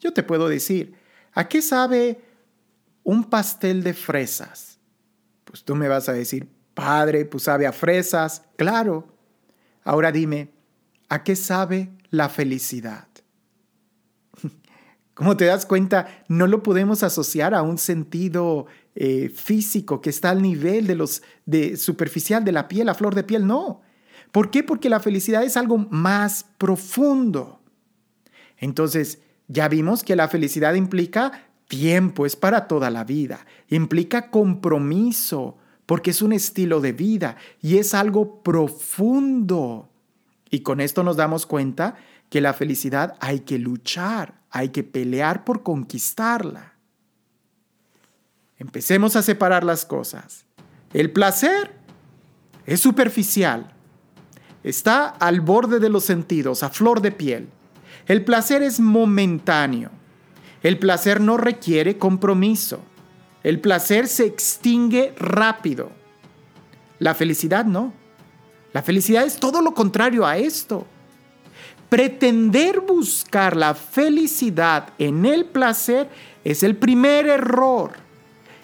Yo 0.00 0.12
te 0.12 0.22
puedo 0.22 0.48
decir, 0.48 0.94
¿a 1.32 1.48
qué 1.48 1.62
sabe 1.62 2.20
un 3.02 3.24
pastel 3.24 3.82
de 3.82 3.94
fresas? 3.94 4.78
Pues 5.44 5.64
tú 5.64 5.76
me 5.76 5.88
vas 5.88 6.08
a 6.08 6.12
decir, 6.12 6.48
padre, 6.74 7.24
pues 7.24 7.44
sabe 7.44 7.66
a 7.66 7.72
fresas, 7.72 8.42
claro. 8.56 9.14
Ahora 9.84 10.12
dime, 10.12 10.50
¿a 11.08 11.22
qué 11.22 11.36
sabe 11.36 11.90
la 12.10 12.28
felicidad? 12.28 13.06
Como 15.16 15.34
te 15.38 15.46
das 15.46 15.64
cuenta, 15.64 16.24
no 16.28 16.46
lo 16.46 16.62
podemos 16.62 17.02
asociar 17.02 17.54
a 17.54 17.62
un 17.62 17.78
sentido 17.78 18.66
eh, 18.94 19.30
físico 19.34 20.02
que 20.02 20.10
está 20.10 20.28
al 20.28 20.42
nivel 20.42 20.86
de 20.86 20.94
los 20.94 21.22
de 21.46 21.78
superficial 21.78 22.44
de 22.44 22.52
la 22.52 22.68
piel, 22.68 22.86
a 22.90 22.94
flor 22.94 23.14
de 23.14 23.24
piel, 23.24 23.46
no. 23.46 23.80
¿Por 24.30 24.50
qué? 24.50 24.62
Porque 24.62 24.90
la 24.90 25.00
felicidad 25.00 25.42
es 25.42 25.56
algo 25.56 25.78
más 25.78 26.44
profundo. 26.58 27.60
Entonces, 28.58 29.20
ya 29.48 29.68
vimos 29.68 30.04
que 30.04 30.16
la 30.16 30.28
felicidad 30.28 30.74
implica 30.74 31.48
tiempo, 31.66 32.26
es 32.26 32.36
para 32.36 32.68
toda 32.68 32.90
la 32.90 33.04
vida, 33.04 33.46
implica 33.70 34.30
compromiso, 34.30 35.56
porque 35.86 36.10
es 36.10 36.20
un 36.20 36.34
estilo 36.34 36.82
de 36.82 36.92
vida 36.92 37.36
y 37.62 37.78
es 37.78 37.94
algo 37.94 38.42
profundo. 38.42 39.88
Y 40.50 40.60
con 40.60 40.82
esto 40.82 41.02
nos 41.02 41.16
damos 41.16 41.46
cuenta 41.46 41.96
que 42.30 42.40
la 42.40 42.52
felicidad 42.52 43.16
hay 43.20 43.40
que 43.40 43.58
luchar, 43.58 44.40
hay 44.50 44.70
que 44.70 44.82
pelear 44.82 45.44
por 45.44 45.62
conquistarla. 45.62 46.74
Empecemos 48.58 49.16
a 49.16 49.22
separar 49.22 49.64
las 49.64 49.84
cosas. 49.84 50.46
El 50.92 51.12
placer 51.12 51.72
es 52.64 52.80
superficial, 52.80 53.72
está 54.64 55.08
al 55.08 55.40
borde 55.40 55.78
de 55.78 55.88
los 55.88 56.04
sentidos, 56.04 56.62
a 56.62 56.70
flor 56.70 57.00
de 57.00 57.12
piel. 57.12 57.48
El 58.06 58.24
placer 58.24 58.62
es 58.62 58.80
momentáneo. 58.80 59.90
El 60.62 60.78
placer 60.78 61.20
no 61.20 61.36
requiere 61.36 61.98
compromiso. 61.98 62.80
El 63.42 63.60
placer 63.60 64.08
se 64.08 64.26
extingue 64.26 65.14
rápido. 65.16 65.90
La 66.98 67.14
felicidad 67.14 67.64
no. 67.64 67.92
La 68.72 68.82
felicidad 68.82 69.24
es 69.24 69.36
todo 69.36 69.62
lo 69.62 69.74
contrario 69.74 70.26
a 70.26 70.36
esto. 70.38 70.86
Pretender 71.88 72.80
buscar 72.80 73.56
la 73.56 73.74
felicidad 73.74 74.88
en 74.98 75.24
el 75.24 75.44
placer 75.44 76.08
es 76.44 76.62
el 76.62 76.76
primer 76.76 77.26
error. 77.26 77.92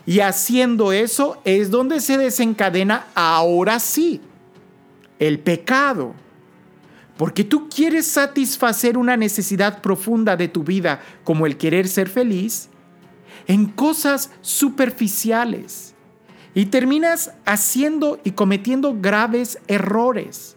Y 0.04 0.20
haciendo 0.20 0.92
eso 0.92 1.40
es 1.44 1.70
donde 1.70 2.00
se 2.00 2.18
desencadena 2.18 3.06
ahora 3.14 3.78
sí 3.78 4.20
el 5.20 5.38
pecado. 5.38 6.14
Porque 7.16 7.44
tú 7.44 7.68
quieres 7.68 8.06
satisfacer 8.06 8.98
una 8.98 9.16
necesidad 9.16 9.80
profunda 9.80 10.36
de 10.36 10.48
tu 10.48 10.64
vida 10.64 11.00
como 11.22 11.46
el 11.46 11.56
querer 11.56 11.86
ser 11.86 12.08
feliz 12.08 12.68
en 13.46 13.66
cosas 13.66 14.30
superficiales. 14.40 15.94
Y 16.54 16.66
terminas 16.66 17.32
haciendo 17.44 18.20
y 18.24 18.32
cometiendo 18.32 18.96
graves 19.00 19.58
errores. 19.68 20.56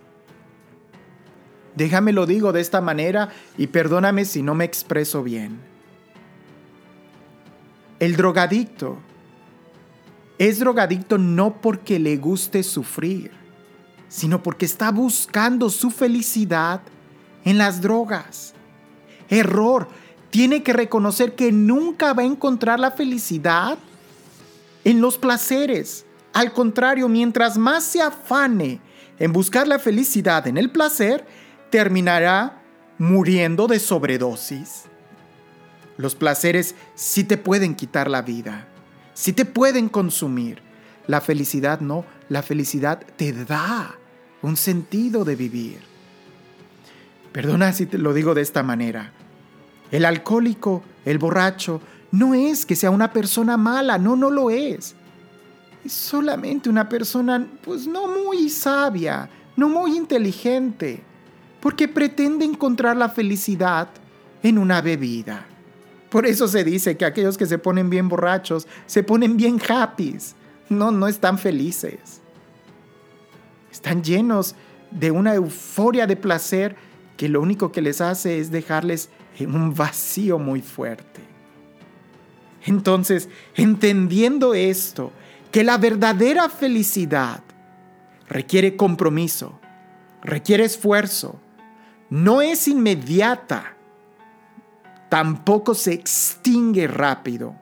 Déjame 1.76 2.14
lo 2.14 2.26
digo 2.26 2.52
de 2.52 2.62
esta 2.62 2.82
manera 2.82 3.30
y 3.58 3.68
perdóname 3.68 4.26
si 4.26 4.42
no 4.42 4.56
me 4.56 4.66
expreso 4.66 5.24
bien. 5.24 5.60
El 8.00 8.16
drogadicto 8.16 8.98
es 10.38 10.60
drogadicto 10.60 11.18
no 11.18 11.62
porque 11.62 12.00
le 12.00 12.18
guste 12.18 12.64
sufrir, 12.64 13.32
sino 14.10 14.44
porque 14.44 14.66
está 14.66 14.92
buscando 14.92 15.70
su 15.70 15.92
felicidad 15.92 16.82
en 17.46 17.58
las 17.58 17.82
drogas. 17.82 18.54
Error. 19.30 19.88
Tiene 20.30 20.64
que 20.64 20.74
reconocer 20.74 21.36
que 21.36 21.54
nunca 21.54 22.12
va 22.14 22.24
a 22.24 22.26
encontrar 22.26 22.78
la 22.78 22.92
felicidad 22.92 23.78
en 24.84 25.00
los 25.00 25.18
placeres. 25.18 26.06
Al 26.34 26.52
contrario, 26.52 27.08
mientras 27.08 27.58
más 27.58 27.86
se 27.86 28.02
afane 28.02 28.82
en 29.18 29.32
buscar 29.32 29.66
la 29.66 29.80
felicidad 29.80 30.46
en 30.48 30.58
el 30.58 30.70
placer, 30.70 31.26
terminará 31.70 32.62
muriendo 32.98 33.68
de 33.68 33.80
sobredosis. 33.80 34.84
Los 35.98 36.16
placeres 36.16 36.76
sí 36.96 37.24
te 37.24 37.38
pueden 37.38 37.76
quitar 37.76 38.10
la 38.10 38.22
vida, 38.22 38.68
sí 39.14 39.34
te 39.34 39.46
pueden 39.46 39.90
consumir. 39.90 40.62
La 41.08 41.22
felicidad 41.22 41.82
no, 41.82 42.04
la 42.30 42.42
felicidad 42.42 43.06
te 43.16 43.32
da 43.32 43.96
un 44.42 44.58
sentido 44.58 45.24
de 45.24 45.36
vivir. 45.36 45.80
Perdona 47.32 47.74
si 47.74 47.86
te 47.86 47.98
lo 47.98 48.14
digo 48.14 48.34
de 48.34 48.42
esta 48.42 48.64
manera. 48.64 49.12
El 49.92 50.06
alcohólico, 50.06 50.84
el 51.06 51.18
borracho, 51.18 51.82
no 52.12 52.34
es 52.34 52.66
que 52.66 52.76
sea 52.76 52.90
una 52.90 53.12
persona 53.12 53.58
mala, 53.58 53.98
no, 53.98 54.16
no 54.16 54.32
lo 54.32 54.50
es. 54.50 54.96
Es 55.84 55.94
solamente 55.94 56.70
una 56.70 56.90
persona, 56.90 57.46
pues 57.62 57.86
no 57.86 58.08
muy 58.08 58.50
sabia, 58.50 59.30
no 59.56 59.70
muy 59.70 59.96
inteligente, 59.96 61.04
porque 61.66 61.88
pretende 61.88 62.46
encontrar 62.46 62.96
la 62.96 63.10
felicidad 63.10 63.90
en 64.44 64.60
una 64.60 64.82
bebida. 64.82 65.48
Por 66.12 66.28
eso 66.28 66.48
se 66.48 66.64
dice 66.64 66.96
que 66.96 67.06
aquellos 67.06 67.40
que 67.40 67.48
se 67.48 67.58
ponen 67.58 67.90
bien 67.90 68.08
borrachos 68.08 68.68
se 68.86 69.02
ponen 69.02 69.36
bien 69.36 69.60
happy. 69.68 70.16
No, 70.70 70.92
no 70.92 71.08
están 71.08 71.40
felices. 71.40 72.22
Están 73.72 74.04
llenos 74.04 74.54
de 74.92 75.10
una 75.10 75.34
euforia 75.34 76.06
de 76.06 76.16
placer 76.16 76.76
que 77.18 77.30
lo 77.30 77.42
único 77.42 77.72
que 77.72 77.82
les 77.82 78.00
hace 78.00 78.38
es 78.38 78.52
dejarles 78.52 79.10
en 79.40 79.56
un 79.56 79.74
vacío 79.74 80.38
muy 80.38 80.62
fuerte. 80.62 81.22
Entonces, 82.64 83.28
entendiendo 83.56 84.54
esto, 84.54 85.12
que 85.52 85.64
la 85.64 85.80
verdadera 85.80 86.48
felicidad 86.48 87.42
requiere 88.30 88.76
compromiso, 88.76 89.60
requiere 90.22 90.64
esfuerzo, 90.64 91.42
no 92.16 92.42
es 92.42 92.70
inmediata, 92.70 93.76
tampoco 95.10 95.76
se 95.76 95.92
extingue 95.92 96.88
rápido. 96.88 97.58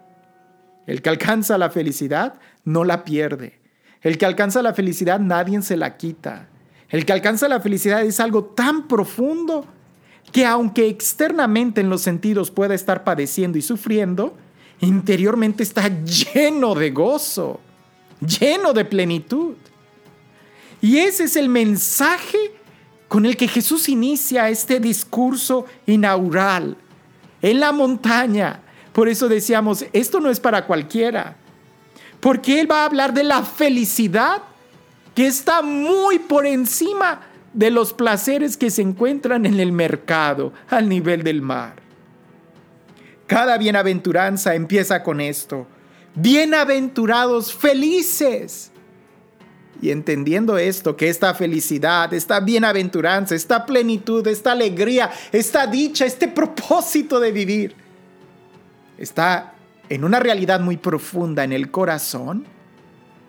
El 0.86 1.01
que 1.01 1.10
alcanza 1.10 1.57
la 1.57 1.72
felicidad 1.72 2.36
no 2.63 2.83
la 2.83 3.03
pierde. 3.03 3.60
El 4.03 4.19
que 4.19 4.27
alcanza 4.27 4.62
la 4.62 4.75
felicidad 4.75 5.19
nadie 5.19 5.60
se 5.63 5.75
la 5.75 5.98
quita. 5.98 6.50
El 6.89 7.03
que 7.03 7.13
alcanza 7.13 7.48
la 7.48 7.62
felicidad 7.62 8.03
es 8.03 8.19
algo 8.19 8.43
tan 8.43 8.88
profundo 8.88 9.65
que 10.31 10.45
aunque 10.45 10.88
externamente 10.88 11.81
en 11.81 11.89
los 11.89 12.01
sentidos 12.01 12.51
pueda 12.51 12.75
estar 12.75 13.03
padeciendo 13.03 13.57
y 13.57 13.63
sufriendo, 13.63 14.38
interiormente 14.81 15.63
está 15.63 15.89
lleno 16.03 16.75
de 16.75 16.91
gozo, 16.91 17.60
lleno 18.22 18.72
de 18.74 18.86
plenitud. 18.86 19.55
Y 20.79 20.98
ese 20.98 21.24
es 21.24 21.38
el 21.38 21.50
mensaje 21.50 22.38
con 23.13 23.27
el 23.27 23.38
que 23.38 23.48
Jesús 23.48 23.89
inicia 23.89 24.50
este 24.50 24.79
discurso 24.79 25.67
inaugural 25.86 26.75
en 27.43 27.60
la 27.60 27.72
montaña. 27.72 28.62
Por 28.91 29.08
eso 29.08 29.29
decíamos, 29.29 29.86
esto 29.93 30.20
no 30.20 30.32
es 30.32 30.39
para 30.39 30.65
cualquiera, 30.65 31.36
porque 32.20 32.60
Él 32.60 32.72
va 32.72 32.82
a 32.82 32.86
hablar 32.86 33.13
de 33.13 33.24
la 33.24 33.43
felicidad 33.43 34.41
que 35.13 35.27
está 35.27 35.62
muy 35.62 36.17
por 36.17 36.48
encima 36.48 37.22
de 37.53 37.70
los 37.70 37.93
placeres 37.93 38.58
que 38.58 38.72
se 38.72 38.82
encuentran 38.82 39.46
en 39.46 39.60
el 39.60 39.72
mercado 39.72 40.51
al 40.67 40.89
nivel 40.89 41.22
del 41.22 41.43
mar. 41.43 41.75
Cada 43.27 43.60
bienaventuranza 43.60 44.55
empieza 44.55 45.03
con 45.03 45.22
esto. 45.22 45.67
Bienaventurados, 46.15 47.53
felices 47.53 48.73
y 49.82 49.92
entendiendo 49.92 50.58
esto, 50.58 50.96
que 50.96 51.10
esta 51.10 51.34
felicidad, 51.34 52.13
esta 52.13 52.39
bienaventuranza, 52.39 53.36
esta 53.36 53.65
plenitud, 53.65 54.25
esta 54.27 54.51
alegría, 54.51 55.12
esta 55.32 55.68
dicha, 55.68 56.06
este 56.06 56.27
propósito 56.27 57.20
de 57.20 57.32
vivir, 57.32 57.75
está 58.98 59.53
en 59.89 60.03
una 60.03 60.20
realidad 60.20 60.60
muy 60.60 60.77
profunda 60.77 61.44
en 61.44 61.51
el 61.51 61.70
corazón, 61.70 62.46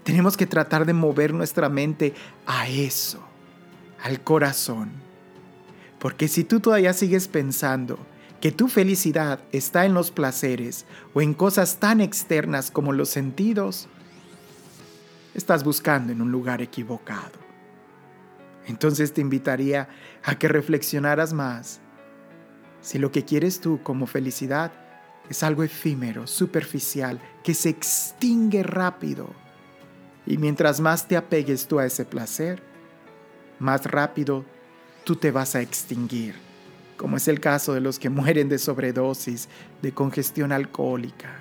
tenemos 0.04 0.36
que 0.36 0.46
tratar 0.46 0.86
de 0.86 0.92
mover 0.92 1.32
nuestra 1.32 1.68
mente 1.68 2.14
a 2.46 2.68
eso, 2.68 3.20
al 4.02 4.20
corazón. 4.20 4.92
Porque 5.98 6.28
si 6.28 6.44
tú 6.44 6.60
todavía 6.60 6.92
sigues 6.92 7.28
pensando 7.28 7.98
que 8.40 8.52
tu 8.52 8.68
felicidad 8.68 9.40
está 9.52 9.86
en 9.86 9.94
los 9.94 10.10
placeres 10.10 10.84
o 11.14 11.22
en 11.22 11.32
cosas 11.32 11.78
tan 11.80 12.02
externas 12.02 12.70
como 12.70 12.92
los 12.92 13.09
sentidos, 13.09 13.88
estás 15.35 15.64
buscando 15.64 16.12
en 16.12 16.23
un 16.23 16.31
lugar 16.31 16.62
equivocado. 16.62 17.44
Entonces 18.66 19.12
te 19.12 19.20
invitaría 19.20 19.88
a 20.23 20.38
que 20.38 20.49
reflexionaras 20.49 21.33
más 21.33 21.81
si 22.81 22.99
lo 22.99 23.11
que 23.11 23.25
quieres 23.25 23.61
tú 23.61 23.83
como 23.83 24.07
felicidad 24.07 24.73
es 25.29 25.42
algo 25.42 25.62
efímero, 25.62 26.27
superficial, 26.27 27.20
que 27.42 27.55
se 27.55 27.70
extingue 27.70 28.62
rápido. 28.62 29.29
Y 30.27 30.37
mientras 30.38 30.81
más 30.81 31.09
te 31.09 31.16
apegues 31.16 31.66
tú 31.66 31.79
a 31.79 31.87
ese 31.87 32.05
placer, 32.05 32.62
más 33.59 33.87
rápido 33.87 34.44
tú 35.05 35.16
te 35.16 35.31
vas 35.31 35.55
a 35.55 35.61
extinguir, 35.61 36.35
como 36.97 37.16
es 37.16 37.29
el 37.29 37.40
caso 37.40 37.73
de 37.73 37.81
los 37.81 37.99
que 37.99 38.11
mueren 38.11 38.49
de 38.49 38.59
sobredosis, 38.59 39.49
de 39.83 39.92
congestión 39.92 40.53
alcohólica 40.53 41.40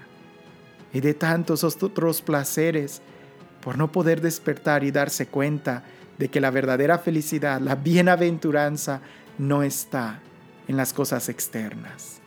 y 0.93 1.01
de 1.01 1.13
tantos 1.13 1.63
otros 1.63 2.21
placeres 2.21 3.01
por 3.63 3.77
no 3.77 3.91
poder 3.91 4.21
despertar 4.21 4.83
y 4.83 4.91
darse 4.91 5.27
cuenta 5.27 5.83
de 6.17 6.29
que 6.29 6.41
la 6.41 6.51
verdadera 6.51 6.99
felicidad, 6.99 7.61
la 7.61 7.75
bienaventuranza, 7.75 9.01
no 9.37 9.63
está 9.63 10.19
en 10.67 10.77
las 10.77 10.93
cosas 10.93 11.29
externas. 11.29 12.19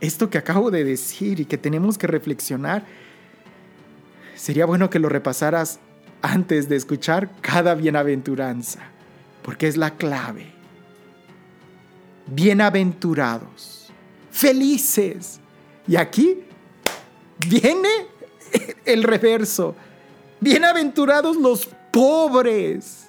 Esto 0.00 0.30
que 0.30 0.38
acabo 0.38 0.70
de 0.70 0.84
decir 0.84 1.40
y 1.40 1.46
que 1.46 1.58
tenemos 1.58 1.98
que 1.98 2.06
reflexionar, 2.06 2.84
sería 4.34 4.66
bueno 4.66 4.90
que 4.90 4.98
lo 4.98 5.08
repasaras 5.08 5.80
antes 6.22 6.68
de 6.68 6.76
escuchar 6.76 7.30
cada 7.40 7.74
bienaventuranza, 7.74 8.80
porque 9.42 9.66
es 9.66 9.76
la 9.76 9.96
clave. 9.96 10.52
Bienaventurados, 12.26 13.92
felices. 14.30 15.40
Y 15.86 15.96
aquí 15.96 16.44
viene 17.46 18.13
el 18.84 19.02
reverso. 19.02 19.74
Bienaventurados 20.40 21.36
los 21.36 21.68
pobres. 21.90 23.08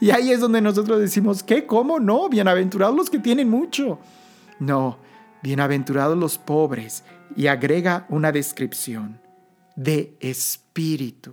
Y 0.00 0.10
ahí 0.10 0.30
es 0.30 0.40
donde 0.40 0.60
nosotros 0.60 1.00
decimos, 1.00 1.42
¿qué? 1.42 1.66
¿Cómo? 1.66 1.98
No, 1.98 2.28
bienaventurados 2.28 2.96
los 2.96 3.10
que 3.10 3.18
tienen 3.18 3.48
mucho. 3.48 3.98
No, 4.60 4.98
bienaventurados 5.42 6.16
los 6.16 6.38
pobres. 6.38 7.04
Y 7.36 7.46
agrega 7.46 8.06
una 8.08 8.32
descripción 8.32 9.20
de 9.76 10.14
espíritu. 10.20 11.32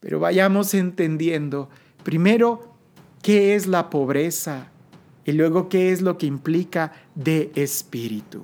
Pero 0.00 0.20
vayamos 0.20 0.74
entendiendo 0.74 1.68
primero 2.02 2.74
qué 3.22 3.54
es 3.54 3.66
la 3.66 3.90
pobreza 3.90 4.68
y 5.24 5.32
luego 5.32 5.68
qué 5.68 5.92
es 5.92 6.00
lo 6.00 6.16
que 6.16 6.26
implica 6.26 6.92
de 7.14 7.50
espíritu. 7.54 8.42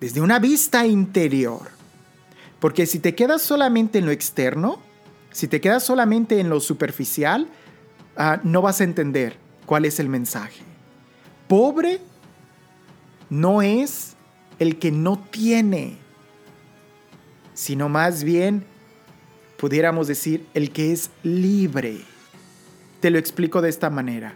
Desde 0.00 0.20
una 0.22 0.38
vista 0.38 0.86
interior, 0.86 1.79
porque 2.60 2.86
si 2.86 2.98
te 2.98 3.14
quedas 3.14 3.42
solamente 3.42 3.98
en 3.98 4.06
lo 4.06 4.12
externo, 4.12 4.78
si 5.32 5.48
te 5.48 5.60
quedas 5.60 5.82
solamente 5.82 6.40
en 6.40 6.50
lo 6.50 6.60
superficial, 6.60 7.48
ah, 8.16 8.40
no 8.44 8.62
vas 8.62 8.80
a 8.80 8.84
entender 8.84 9.36
cuál 9.66 9.84
es 9.84 9.98
el 9.98 10.08
mensaje. 10.08 10.62
Pobre 11.48 12.00
no 13.30 13.62
es 13.62 14.16
el 14.58 14.78
que 14.78 14.92
no 14.92 15.18
tiene, 15.18 15.96
sino 17.54 17.88
más 17.88 18.24
bien, 18.24 18.64
pudiéramos 19.56 20.06
decir, 20.06 20.46
el 20.54 20.70
que 20.70 20.92
es 20.92 21.10
libre. 21.22 22.02
Te 23.00 23.10
lo 23.10 23.18
explico 23.18 23.62
de 23.62 23.70
esta 23.70 23.88
manera. 23.88 24.34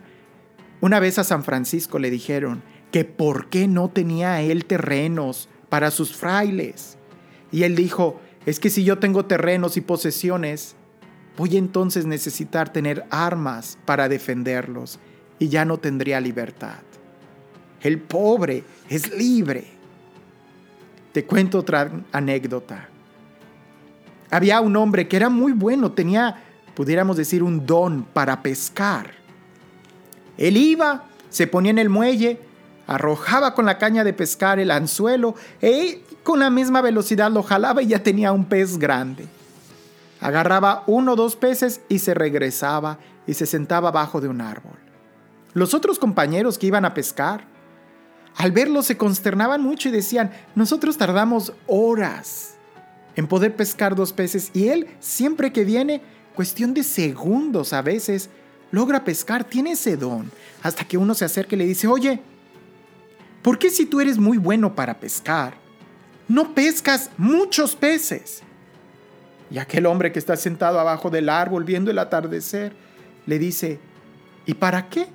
Una 0.81 0.99
vez 0.99 1.19
a 1.19 1.25
San 1.25 1.45
Francisco 1.45 1.99
le 1.99 2.11
dijeron 2.11 2.63
que 2.91 3.05
por 3.05 3.49
qué 3.49 3.69
no 3.69 3.91
tenía 3.91 4.41
él 4.41 4.65
terrenos 4.65 5.49
para 5.69 5.91
sus 5.91 6.17
frailes. 6.17 6.97
Y 7.55 7.63
él 7.63 7.77
dijo, 7.77 8.21
es 8.47 8.59
que 8.59 8.69
si 8.69 8.83
yo 8.83 8.99
tengo 8.99 9.27
terrenos 9.27 9.77
y 9.77 9.81
posesiones, 9.81 10.75
voy 11.39 11.57
entonces 11.57 12.05
necesitar 12.05 12.73
tener 12.73 13.05
armas 13.11 13.79
para 13.85 14.09
defenderlos 14.09 14.99
y 15.39 15.51
ya 15.51 15.65
no 15.65 15.79
tendría 15.79 16.21
libertad. 16.21 16.81
El 17.81 18.01
pobre 18.01 18.65
es 18.89 19.17
libre. 19.17 19.67
Te 21.13 21.27
cuento 21.27 21.61
otra 21.61 21.93
anécdota. 22.11 22.89
Había 24.33 24.61
un 24.61 24.75
hombre 24.75 25.07
que 25.07 25.15
era 25.15 25.29
muy 25.29 25.53
bueno, 25.53 25.93
tenía, 25.93 26.43
pudiéramos 26.75 27.17
decir, 27.17 27.41
un 27.45 27.65
don 27.65 28.03
para 28.03 28.43
pescar. 28.43 29.13
Él 30.39 30.57
iba, 30.57 31.05
se 31.31 31.47
ponía 31.47 31.71
en 31.71 31.79
el 31.79 31.89
muelle, 31.89 32.41
arrojaba 32.89 33.55
con 33.55 33.65
la 33.65 33.79
caña 33.79 34.03
de 34.03 34.13
pescar 34.13 34.59
el 34.59 34.73
anzuelo 34.73 35.37
e 35.63 36.03
con 36.25 36.41
la 36.41 36.51
misma 36.51 36.81
velocidad 36.81 37.31
lo 37.31 37.43
jalaba 37.43 37.83
y 37.83 37.89
ya 37.89 38.03
tenía 38.03 38.33
un 38.33 38.47
pez 38.47 38.79
grande. 38.79 39.27
Agarraba 40.21 40.83
uno 40.87 41.13
o 41.13 41.17
dos 41.17 41.37
peces 41.37 41.83
y 41.89 41.99
se 41.99 42.15
regresaba 42.15 42.99
y 43.27 43.35
se 43.35 43.47
sentaba 43.47 43.91
abajo 43.91 44.21
de 44.23 44.29
un 44.29 44.41
árbol. 44.41 44.79
Los 45.53 45.75
otros 45.75 45.99
compañeros 45.99 46.59
que 46.59 46.67
iban 46.67 46.87
a 46.87 46.95
pescar, 46.95 47.45
al 48.37 48.51
verlo 48.51 48.83
se 48.83 48.97
consternaban 48.97 49.63
mucho 49.63 49.89
y 49.89 49.93
decían, 49.93 50.33
nosotros 50.55 50.97
tardamos 50.97 51.53
horas 51.67 52.55
en 53.17 53.29
poder 53.29 53.55
pescar 53.55 53.95
dos 53.95 54.13
peces 54.13 54.51
y 54.55 54.69
él 54.69 54.89
siempre 55.01 55.53
que 55.53 55.65
viene, 55.65 56.03
cuestión 56.35 56.73
de 56.75 56.83
segundos 56.83 57.73
a 57.73 57.83
veces, 57.83 58.31
logra 58.73 59.05
pescar, 59.05 59.45
tiene 59.45 59.73
ese 59.73 59.97
don, 59.97 60.33
hasta 60.63 60.85
que 60.85 60.97
uno 60.97 61.15
se 61.15 61.27
acerca 61.27 61.55
y 61.55 61.59
le 61.59 61.67
dice, 61.67 61.87
oye, 61.87 62.21
¿por 63.43 63.59
qué 63.59 63.69
si 63.69 63.85
tú 63.85 64.01
eres 64.01 64.19
muy 64.19 64.39
bueno 64.39 64.75
para 64.75 64.99
pescar, 64.99 65.64
no 66.29 66.55
pescas 66.55 67.11
muchos 67.17 67.77
peces? 67.77 68.43
Y 69.51 69.59
aquel 69.59 69.87
hombre 69.87 70.13
que 70.13 70.19
está 70.19 70.37
sentado 70.37 70.81
abajo 70.81 71.11
del 71.11 71.29
árbol 71.29 71.65
viendo 71.65 71.91
el 71.91 71.99
atardecer, 71.99 72.73
le 73.27 73.39
dice, 73.39 73.79
¿y 74.47 74.55
para 74.55 74.89
qué? 74.89 75.07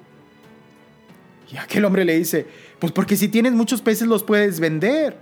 Y 1.52 1.58
aquel 1.58 1.86
hombre 1.86 2.06
le 2.06 2.18
dice, 2.18 2.46
pues 2.78 2.92
porque 2.92 3.16
si 3.16 3.28
tienes 3.28 3.54
muchos 3.54 3.82
peces 3.82 4.08
los 4.08 4.24
puedes 4.24 4.60
vender. 4.60 5.18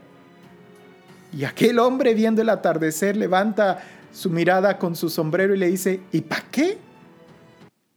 Y 1.33 1.45
aquel 1.45 1.79
hombre 1.79 2.13
viendo 2.13 2.41
el 2.41 2.49
atardecer 2.49 3.15
levanta 3.15 3.83
su 4.11 4.29
mirada 4.29 4.77
con 4.77 4.95
su 4.95 5.09
sombrero 5.09 5.53
y 5.55 5.57
le 5.57 5.67
dice, 5.67 6.01
¿y 6.11 6.21
para 6.21 6.43
qué? 6.51 6.77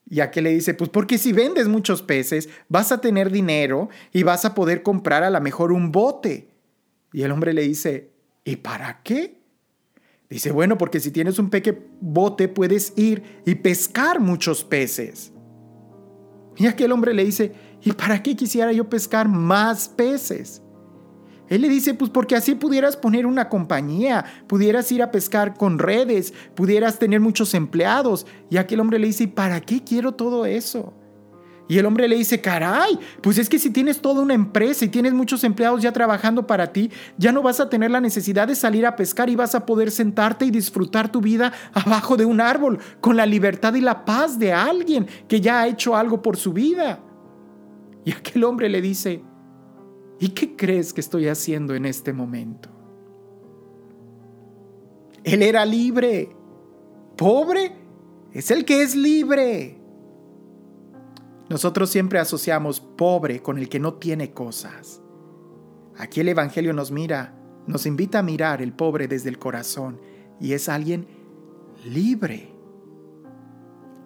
Y 0.08 0.20
aquel 0.20 0.44
le 0.44 0.50
dice, 0.50 0.74
pues 0.74 0.90
porque 0.90 1.18
si 1.18 1.32
vendes 1.32 1.68
muchos 1.68 2.02
peces 2.02 2.48
vas 2.68 2.90
a 2.90 3.00
tener 3.00 3.30
dinero 3.30 3.88
y 4.12 4.24
vas 4.24 4.44
a 4.44 4.54
poder 4.54 4.82
comprar 4.82 5.22
a 5.22 5.30
lo 5.30 5.40
mejor 5.40 5.70
un 5.70 5.92
bote. 5.92 6.49
Y 7.12 7.22
el 7.22 7.32
hombre 7.32 7.52
le 7.52 7.62
dice, 7.62 8.10
¿y 8.44 8.56
para 8.56 9.02
qué? 9.02 9.40
Dice, 10.28 10.52
bueno, 10.52 10.78
porque 10.78 11.00
si 11.00 11.10
tienes 11.10 11.38
un 11.40 11.50
peque 11.50 11.76
bote 12.00 12.46
puedes 12.46 12.92
ir 12.96 13.42
y 13.44 13.56
pescar 13.56 14.20
muchos 14.20 14.62
peces. 14.62 15.32
Y 16.56 16.66
aquel 16.66 16.92
hombre 16.92 17.14
le 17.14 17.24
dice, 17.24 17.52
¿y 17.82 17.92
para 17.92 18.22
qué 18.22 18.36
quisiera 18.36 18.72
yo 18.72 18.88
pescar 18.88 19.28
más 19.28 19.88
peces? 19.88 20.62
Él 21.48 21.62
le 21.62 21.68
dice, 21.68 21.94
pues 21.94 22.10
porque 22.10 22.36
así 22.36 22.54
pudieras 22.54 22.96
poner 22.96 23.26
una 23.26 23.48
compañía, 23.48 24.24
pudieras 24.46 24.92
ir 24.92 25.02
a 25.02 25.10
pescar 25.10 25.54
con 25.54 25.80
redes, 25.80 26.32
pudieras 26.54 27.00
tener 27.00 27.18
muchos 27.18 27.54
empleados. 27.54 28.24
Y 28.50 28.58
aquel 28.58 28.78
hombre 28.78 29.00
le 29.00 29.08
dice, 29.08 29.24
¿y 29.24 29.26
para 29.26 29.60
qué 29.60 29.82
quiero 29.82 30.12
todo 30.12 30.46
eso? 30.46 30.94
Y 31.70 31.78
el 31.78 31.86
hombre 31.86 32.08
le 32.08 32.16
dice, 32.16 32.40
caray, 32.40 32.98
pues 33.20 33.38
es 33.38 33.48
que 33.48 33.60
si 33.60 33.70
tienes 33.70 34.00
toda 34.00 34.22
una 34.22 34.34
empresa 34.34 34.84
y 34.84 34.88
tienes 34.88 35.12
muchos 35.12 35.44
empleados 35.44 35.80
ya 35.80 35.92
trabajando 35.92 36.44
para 36.44 36.72
ti, 36.72 36.90
ya 37.16 37.30
no 37.30 37.42
vas 37.42 37.60
a 37.60 37.70
tener 37.70 37.92
la 37.92 38.00
necesidad 38.00 38.48
de 38.48 38.56
salir 38.56 38.84
a 38.84 38.96
pescar 38.96 39.30
y 39.30 39.36
vas 39.36 39.54
a 39.54 39.64
poder 39.66 39.92
sentarte 39.92 40.44
y 40.44 40.50
disfrutar 40.50 41.12
tu 41.12 41.20
vida 41.20 41.52
abajo 41.72 42.16
de 42.16 42.24
un 42.24 42.40
árbol 42.40 42.80
con 43.00 43.16
la 43.16 43.24
libertad 43.24 43.72
y 43.74 43.80
la 43.82 44.04
paz 44.04 44.36
de 44.36 44.52
alguien 44.52 45.06
que 45.28 45.40
ya 45.40 45.60
ha 45.60 45.68
hecho 45.68 45.94
algo 45.94 46.20
por 46.20 46.36
su 46.36 46.52
vida. 46.52 46.98
Y 48.04 48.10
aquel 48.10 48.42
hombre 48.42 48.68
le 48.68 48.82
dice, 48.82 49.22
¿y 50.18 50.30
qué 50.30 50.56
crees 50.56 50.92
que 50.92 51.00
estoy 51.00 51.28
haciendo 51.28 51.76
en 51.76 51.86
este 51.86 52.12
momento? 52.12 52.68
Él 55.22 55.40
era 55.40 55.64
libre. 55.64 56.34
Pobre 57.16 57.76
es 58.32 58.50
el 58.50 58.64
que 58.64 58.82
es 58.82 58.96
libre. 58.96 59.79
Nosotros 61.50 61.90
siempre 61.90 62.20
asociamos 62.20 62.80
pobre 62.80 63.42
con 63.42 63.58
el 63.58 63.68
que 63.68 63.80
no 63.80 63.94
tiene 63.94 64.32
cosas. 64.32 65.02
Aquí 65.98 66.20
el 66.20 66.28
Evangelio 66.28 66.72
nos 66.72 66.92
mira, 66.92 67.34
nos 67.66 67.86
invita 67.86 68.20
a 68.20 68.22
mirar 68.22 68.62
el 68.62 68.72
pobre 68.72 69.08
desde 69.08 69.30
el 69.30 69.38
corazón 69.40 70.00
y 70.40 70.52
es 70.52 70.68
alguien 70.68 71.08
libre. 71.84 72.52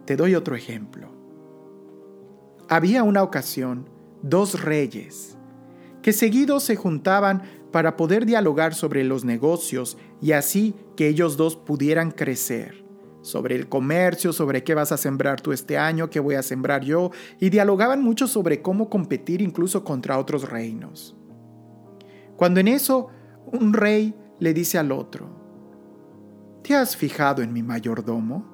Te 0.06 0.16
doy 0.16 0.34
otro 0.34 0.56
ejemplo. 0.56 1.10
Había 2.70 3.02
una 3.02 3.22
ocasión 3.22 3.90
dos 4.22 4.62
reyes 4.62 5.36
que 6.00 6.14
seguidos 6.14 6.62
se 6.62 6.76
juntaban 6.76 7.42
para 7.70 7.96
poder 7.96 8.24
dialogar 8.24 8.74
sobre 8.74 9.04
los 9.04 9.26
negocios 9.26 9.98
y 10.22 10.32
así 10.32 10.74
que 10.96 11.08
ellos 11.08 11.36
dos 11.36 11.56
pudieran 11.56 12.10
crecer 12.10 12.83
sobre 13.24 13.56
el 13.56 13.70
comercio, 13.70 14.34
sobre 14.34 14.62
qué 14.62 14.74
vas 14.74 14.92
a 14.92 14.98
sembrar 14.98 15.40
tú 15.40 15.52
este 15.52 15.78
año, 15.78 16.10
qué 16.10 16.20
voy 16.20 16.34
a 16.34 16.42
sembrar 16.42 16.84
yo, 16.84 17.10
y 17.40 17.48
dialogaban 17.48 18.02
mucho 18.02 18.26
sobre 18.26 18.60
cómo 18.60 18.90
competir 18.90 19.40
incluso 19.40 19.82
contra 19.82 20.18
otros 20.18 20.48
reinos. 20.48 21.16
Cuando 22.36 22.60
en 22.60 22.68
eso 22.68 23.08
un 23.46 23.72
rey 23.72 24.14
le 24.38 24.52
dice 24.52 24.76
al 24.76 24.92
otro, 24.92 25.26
¿te 26.62 26.74
has 26.74 26.96
fijado 26.96 27.42
en 27.42 27.52
mi 27.52 27.62
mayordomo? 27.62 28.44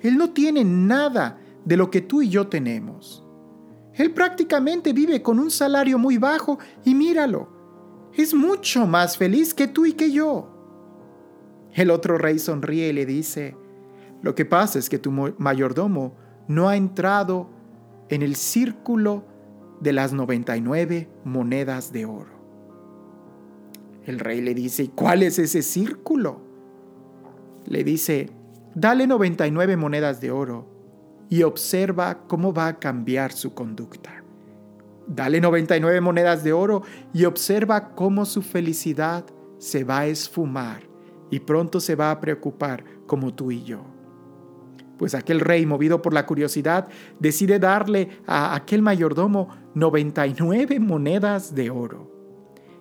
Él 0.00 0.18
no 0.18 0.30
tiene 0.30 0.62
nada 0.62 1.40
de 1.64 1.76
lo 1.78 1.90
que 1.90 2.02
tú 2.02 2.20
y 2.20 2.28
yo 2.28 2.48
tenemos. 2.48 3.24
Él 3.94 4.12
prácticamente 4.12 4.92
vive 4.92 5.22
con 5.22 5.38
un 5.38 5.50
salario 5.50 5.98
muy 5.98 6.18
bajo 6.18 6.58
y 6.84 6.94
míralo, 6.94 7.48
es 8.12 8.34
mucho 8.34 8.86
más 8.86 9.16
feliz 9.16 9.54
que 9.54 9.68
tú 9.68 9.86
y 9.86 9.94
que 9.94 10.12
yo. 10.12 10.51
El 11.74 11.90
otro 11.90 12.18
rey 12.18 12.38
sonríe 12.38 12.88
y 12.88 12.92
le 12.92 13.06
dice, 13.06 13.56
lo 14.20 14.34
que 14.34 14.44
pasa 14.44 14.78
es 14.78 14.88
que 14.88 14.98
tu 14.98 15.10
mayordomo 15.10 16.14
no 16.46 16.68
ha 16.68 16.76
entrado 16.76 17.48
en 18.08 18.22
el 18.22 18.36
círculo 18.36 19.24
de 19.80 19.92
las 19.92 20.12
99 20.12 21.08
monedas 21.24 21.92
de 21.92 22.04
oro. 22.04 22.30
El 24.04 24.18
rey 24.18 24.40
le 24.40 24.54
dice, 24.54 24.84
¿y 24.84 24.88
cuál 24.88 25.22
es 25.22 25.38
ese 25.38 25.62
círculo? 25.62 26.40
Le 27.66 27.84
dice, 27.84 28.30
dale 28.74 29.06
99 29.06 29.76
monedas 29.76 30.20
de 30.20 30.30
oro 30.30 30.68
y 31.30 31.42
observa 31.42 32.26
cómo 32.26 32.52
va 32.52 32.66
a 32.66 32.78
cambiar 32.78 33.32
su 33.32 33.54
conducta. 33.54 34.22
Dale 35.06 35.40
99 35.40 36.00
monedas 36.00 36.44
de 36.44 36.52
oro 36.52 36.82
y 37.12 37.24
observa 37.24 37.94
cómo 37.94 38.26
su 38.26 38.42
felicidad 38.42 39.24
se 39.58 39.84
va 39.84 40.00
a 40.00 40.06
esfumar 40.06 40.91
y 41.32 41.40
pronto 41.40 41.80
se 41.80 41.94
va 41.94 42.10
a 42.10 42.20
preocupar 42.20 42.84
como 43.06 43.32
tú 43.32 43.50
y 43.50 43.64
yo. 43.64 43.80
Pues 44.98 45.14
aquel 45.14 45.40
rey, 45.40 45.64
movido 45.64 46.02
por 46.02 46.12
la 46.12 46.26
curiosidad, 46.26 46.88
decide 47.18 47.58
darle 47.58 48.10
a 48.26 48.54
aquel 48.54 48.82
mayordomo 48.82 49.48
99 49.74 50.78
monedas 50.78 51.54
de 51.54 51.70
oro. 51.70 52.12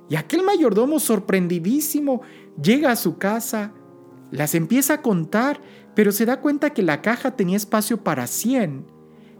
Y 0.09 0.17
aquel 0.17 0.43
mayordomo, 0.43 0.99
sorprendidísimo, 0.99 2.23
llega 2.61 2.91
a 2.91 2.97
su 2.97 3.17
casa, 3.17 3.71
las 4.31 4.53
empieza 4.53 4.95
a 4.95 5.01
contar, 5.01 5.61
pero 5.95 6.11
se 6.11 6.25
da 6.25 6.41
cuenta 6.41 6.71
que 6.71 6.83
la 6.83 7.01
caja 7.01 7.37
tenía 7.37 7.55
espacio 7.55 8.03
para 8.03 8.27
100 8.27 8.85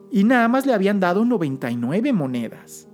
y 0.10 0.24
nada 0.24 0.48
más 0.48 0.66
le 0.66 0.74
habían 0.74 1.02
dado 1.02 1.26
99 1.26 2.14
monedas. 2.14 2.88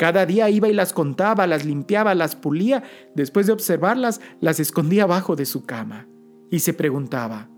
Cada 0.00 0.24
día 0.24 0.48
iba 0.48 0.66
y 0.66 0.72
las 0.72 0.94
contaba, 0.94 1.46
las 1.46 1.66
limpiaba, 1.66 2.14
las 2.14 2.34
pulía, 2.34 2.82
después 3.14 3.46
de 3.46 3.52
observarlas, 3.52 4.22
las 4.40 4.58
escondía 4.58 5.02
abajo 5.02 5.36
de 5.36 5.44
su 5.44 5.66
cama 5.66 6.08
y 6.50 6.60
se 6.60 6.72
preguntaba, 6.72 7.50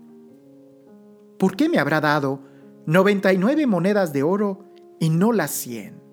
¿por 1.39 1.55
qué 1.55 1.69
me 1.69 1.79
habrá 1.79 2.01
dado 2.01 2.41
99 2.85 3.65
monedas 3.65 4.11
de 4.11 4.23
oro 4.23 4.65
y 4.99 5.09
no 5.09 5.31
las 5.31 5.51
100? 5.51 6.03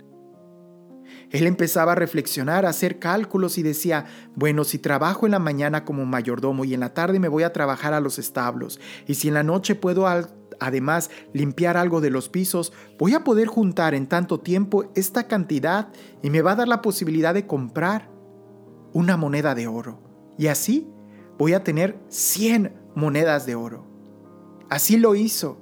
Él 1.30 1.48
empezaba 1.48 1.92
a 1.92 1.96
reflexionar, 1.96 2.64
a 2.64 2.68
hacer 2.68 3.00
cálculos 3.00 3.58
y 3.58 3.64
decía, 3.64 4.04
bueno, 4.36 4.62
si 4.62 4.78
trabajo 4.78 5.26
en 5.26 5.32
la 5.32 5.40
mañana 5.40 5.84
como 5.84 6.06
mayordomo 6.06 6.64
y 6.64 6.74
en 6.74 6.80
la 6.80 6.94
tarde 6.94 7.18
me 7.18 7.26
voy 7.26 7.42
a 7.42 7.52
trabajar 7.52 7.92
a 7.92 7.98
los 7.98 8.20
establos, 8.20 8.78
y 9.08 9.14
si 9.14 9.26
en 9.26 9.34
la 9.34 9.42
noche 9.42 9.74
puedo 9.74 10.06
además 10.60 11.10
limpiar 11.32 11.76
algo 11.76 12.00
de 12.00 12.10
los 12.10 12.28
pisos, 12.28 12.72
voy 12.98 13.14
a 13.14 13.24
poder 13.24 13.48
juntar 13.48 13.94
en 13.94 14.06
tanto 14.06 14.40
tiempo 14.40 14.84
esta 14.94 15.26
cantidad 15.26 15.88
y 16.22 16.30
me 16.30 16.42
va 16.42 16.52
a 16.52 16.56
dar 16.56 16.68
la 16.68 16.82
posibilidad 16.82 17.34
de 17.34 17.46
comprar 17.46 18.10
una 18.92 19.16
moneda 19.16 19.54
de 19.54 19.66
oro. 19.66 20.00
Y 20.38 20.46
así 20.46 20.88
voy 21.38 21.54
a 21.54 21.64
tener 21.64 21.98
100 22.08 22.74
monedas 22.94 23.46
de 23.46 23.54
oro. 23.54 23.86
Así 24.68 24.96
lo 24.96 25.14
hizo. 25.14 25.58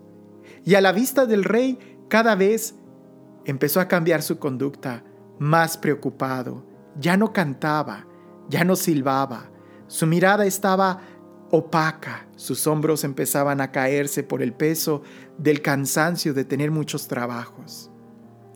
Y 0.64 0.74
a 0.74 0.80
la 0.80 0.92
vista 0.92 1.24
del 1.24 1.44
rey 1.44 1.78
cada 2.08 2.34
vez 2.34 2.74
empezó 3.44 3.80
a 3.80 3.88
cambiar 3.88 4.22
su 4.22 4.38
conducta, 4.38 5.04
más 5.38 5.78
preocupado. 5.78 6.66
Ya 6.98 7.16
no 7.16 7.32
cantaba, 7.32 8.06
ya 8.48 8.64
no 8.64 8.76
silbaba. 8.76 9.50
Su 9.86 10.06
mirada 10.06 10.44
estaba 10.44 11.00
opaca. 11.50 12.26
Sus 12.36 12.66
hombros 12.66 13.04
empezaban 13.04 13.60
a 13.60 13.72
caerse 13.72 14.22
por 14.22 14.42
el 14.42 14.52
peso 14.52 15.02
del 15.38 15.62
cansancio 15.62 16.34
de 16.34 16.44
tener 16.44 16.70
muchos 16.70 17.08
trabajos. 17.08 17.90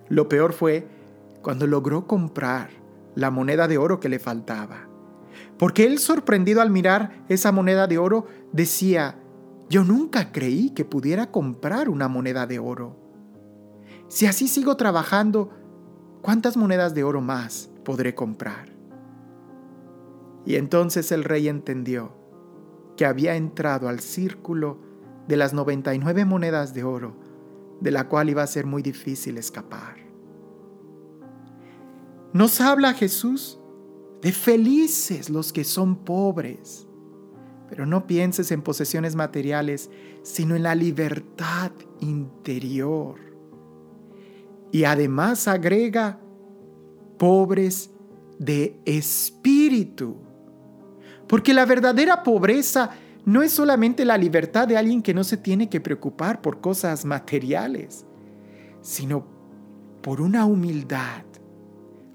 Lo 0.09 0.29
peor 0.29 0.53
fue 0.53 0.87
cuando 1.43 1.67
logró 1.67 2.07
comprar 2.07 2.71
la 3.15 3.31
moneda 3.31 3.69
de 3.69 3.79
oro 3.79 4.01
que 4.01 4.09
le 4.09 4.19
faltaba. 4.19 4.89
Porque 5.59 5.85
él, 5.85 5.99
sorprendido 5.99 6.61
al 6.61 6.71
mirar 6.71 7.25
esa 7.29 7.53
moneda 7.53 7.87
de 7.87 7.99
oro, 7.99 8.27
decía, 8.53 9.19
yo 9.69 9.85
nunca 9.85 10.33
creí 10.33 10.71
que 10.71 10.85
pudiera 10.85 11.31
comprar 11.31 11.89
una 11.89 12.09
moneda 12.09 12.47
de 12.47 12.59
oro. 12.59 12.97
Si 14.09 14.27
así 14.27 14.49
sigo 14.49 14.77
trabajando, 14.77 15.51
¿cuántas 16.21 16.57
monedas 16.57 16.95
de 16.95 17.05
oro 17.05 17.21
más 17.21 17.71
podré 17.85 18.15
comprar? 18.15 18.71
Y 20.45 20.57
entonces 20.57 21.13
el 21.13 21.25
rey 21.25 21.49
entendió 21.49 22.22
que 23.03 23.07
había 23.07 23.35
entrado 23.35 23.89
al 23.89 23.99
círculo 23.99 24.79
de 25.27 25.37
las 25.37 25.53
99 25.53 26.25
monedas 26.25 26.73
de 26.73 26.85
oro, 26.85 27.17
de 27.81 27.91
la 27.91 28.09
cual 28.09 28.31
iba 28.31 28.45
a 28.45 28.47
ser 28.47 28.65
muy 28.65 28.81
difícil 28.81 29.39
escapar. 29.39 29.97
Nos 32.33 32.61
habla 32.61 32.95
Jesús 32.95 33.59
de 34.21 34.31
felices 34.31 35.31
los 35.31 35.53
que 35.53 35.65
son 35.65 35.97
pobres, 35.97 36.87
pero 37.69 37.87
no 37.87 38.07
pienses 38.07 38.53
en 38.53 38.63
posesiones 38.63 39.17
materiales, 39.17 39.91
sino 40.23 40.55
en 40.55 40.63
la 40.63 40.77
libertad 40.77 41.73
interior. 41.99 43.19
Y 44.71 44.85
además 44.85 45.49
agrega, 45.49 46.21
pobres 47.19 47.91
de 48.39 48.81
espíritu. 48.85 50.19
Porque 51.33 51.55
la 51.55 51.65
verdadera 51.65 52.23
pobreza 52.23 52.91
no 53.25 53.43
es 53.43 53.53
solamente 53.53 54.05
la 54.05 54.19
libertad 54.19 54.69
de 54.69 54.77
alguien 54.77 55.01
que 55.01 55.15
no 55.15 55.25
se 55.25 55.39
tiene 55.39 55.71
que 55.71 55.81
preocupar 55.81 56.43
por 56.43 56.61
cosas 56.61 57.07
materiales, 57.07 58.05
sino 58.83 59.25
por 60.03 60.21
una 60.21 60.45
humildad, 60.45 61.23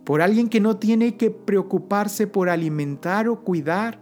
por 0.03 0.21
alguien 0.21 0.49
que 0.49 0.59
no 0.59 0.77
tiene 0.77 1.17
que 1.17 1.31
preocuparse 1.31 2.27
por 2.27 2.47
alimentar 2.47 3.27
o 3.27 3.43
cuidar 3.43 3.99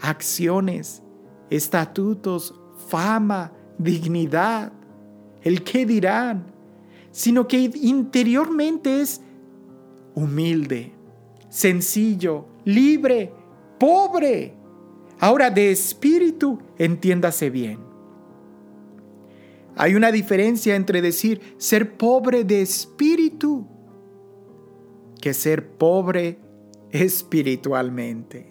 acciones, 0.00 1.02
estatutos, 1.50 2.58
fama, 2.88 3.52
dignidad, 3.76 4.72
el 5.42 5.62
qué 5.62 5.84
dirán, 5.84 6.46
sino 7.10 7.46
que 7.46 7.70
interiormente 7.74 9.02
es 9.02 9.20
humilde, 10.14 10.94
sencillo, 11.50 12.46
libre, 12.64 13.34
pobre. 13.80 14.54
Ahora, 15.18 15.50
de 15.50 15.72
espíritu, 15.72 16.60
entiéndase 16.78 17.50
bien. 17.50 17.80
Hay 19.74 19.94
una 19.94 20.12
diferencia 20.12 20.76
entre 20.76 21.02
decir 21.02 21.54
ser 21.56 21.96
pobre 21.96 22.44
de 22.44 22.62
espíritu 22.62 23.66
que 25.20 25.34
ser 25.34 25.72
pobre 25.72 26.38
espiritualmente. 26.90 28.46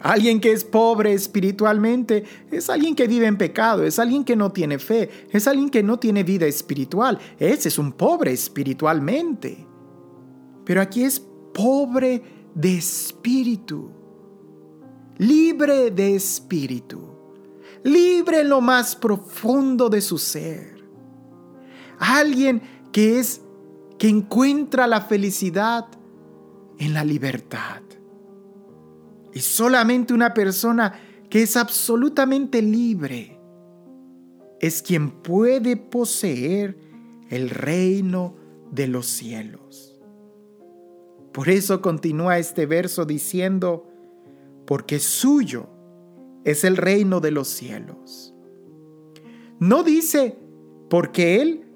Alguien 0.00 0.40
que 0.40 0.52
es 0.52 0.64
pobre 0.64 1.12
espiritualmente 1.12 2.24
es 2.50 2.68
alguien 2.68 2.96
que 2.96 3.06
vive 3.06 3.26
en 3.26 3.36
pecado, 3.36 3.84
es 3.84 3.98
alguien 4.00 4.24
que 4.24 4.34
no 4.34 4.50
tiene 4.50 4.78
fe, 4.78 5.08
es 5.30 5.46
alguien 5.46 5.70
que 5.70 5.82
no 5.82 5.98
tiene 5.98 6.24
vida 6.24 6.46
espiritual. 6.46 7.18
Ese 7.38 7.68
es 7.68 7.78
un 7.78 7.92
pobre 7.92 8.32
espiritualmente. 8.32 9.64
Pero 10.64 10.80
aquí 10.80 11.04
es 11.04 11.20
pobre 11.54 12.22
de 12.54 12.78
espíritu, 12.78 13.90
libre 15.22 15.92
de 15.92 16.16
espíritu, 16.16 17.00
libre 17.84 18.40
en 18.40 18.48
lo 18.48 18.60
más 18.60 18.96
profundo 18.96 19.88
de 19.88 20.00
su 20.00 20.18
ser. 20.18 20.82
Alguien 21.98 22.60
que 22.92 23.20
es 23.20 23.40
que 23.98 24.08
encuentra 24.08 24.88
la 24.88 25.02
felicidad 25.02 25.86
en 26.78 26.92
la 26.92 27.04
libertad. 27.04 27.82
Y 29.32 29.38
solamente 29.40 30.12
una 30.12 30.34
persona 30.34 30.94
que 31.30 31.42
es 31.42 31.56
absolutamente 31.56 32.60
libre 32.60 33.38
es 34.60 34.82
quien 34.82 35.10
puede 35.22 35.76
poseer 35.76 36.76
el 37.30 37.48
reino 37.48 38.34
de 38.72 38.88
los 38.88 39.06
cielos. 39.06 40.00
Por 41.32 41.48
eso 41.48 41.80
continúa 41.80 42.38
este 42.38 42.66
verso 42.66 43.04
diciendo, 43.06 43.91
porque 44.66 44.98
suyo 44.98 45.68
es 46.44 46.64
el 46.64 46.76
reino 46.76 47.20
de 47.20 47.30
los 47.30 47.48
cielos. 47.48 48.34
No 49.58 49.82
dice, 49.82 50.38
porque 50.90 51.40
Él 51.40 51.72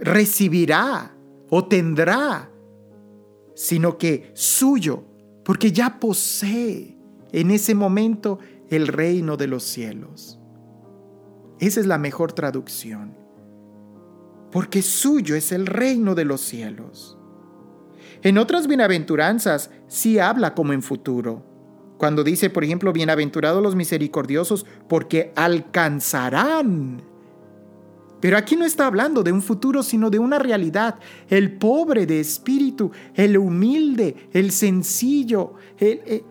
recibirá 0.00 1.16
o 1.50 1.66
tendrá, 1.66 2.50
sino 3.54 3.98
que 3.98 4.30
suyo 4.34 5.04
porque 5.44 5.72
ya 5.72 5.98
posee 5.98 6.96
en 7.32 7.50
ese 7.50 7.74
momento 7.74 8.38
el 8.68 8.86
reino 8.88 9.36
de 9.36 9.46
los 9.46 9.64
cielos. 9.64 10.38
Esa 11.58 11.80
es 11.80 11.86
la 11.86 11.98
mejor 11.98 12.32
traducción. 12.32 13.16
Porque 14.50 14.82
suyo 14.82 15.34
es 15.34 15.52
el 15.52 15.66
reino 15.66 16.14
de 16.14 16.24
los 16.24 16.40
cielos. 16.40 17.18
En 18.22 18.38
otras 18.38 18.66
bienaventuranzas 18.66 19.70
sí 19.88 20.18
habla 20.18 20.54
como 20.54 20.72
en 20.72 20.82
futuro. 20.82 21.44
Cuando 22.02 22.24
dice, 22.24 22.50
por 22.50 22.64
ejemplo, 22.64 22.92
bienaventurados 22.92 23.62
los 23.62 23.76
misericordiosos 23.76 24.66
porque 24.88 25.32
alcanzarán 25.36 27.00
pero 28.18 28.36
aquí 28.36 28.56
no 28.56 28.64
está 28.64 28.88
hablando 28.88 29.22
de 29.22 29.30
un 29.30 29.40
futuro, 29.40 29.84
sino 29.84 30.10
de 30.10 30.18
una 30.18 30.40
realidad. 30.40 30.98
El 31.28 31.58
pobre 31.58 32.04
de 32.06 32.18
espíritu, 32.18 32.90
el 33.14 33.38
humilde, 33.38 34.28
el 34.32 34.50
sencillo, 34.50 35.54
el, 35.78 36.24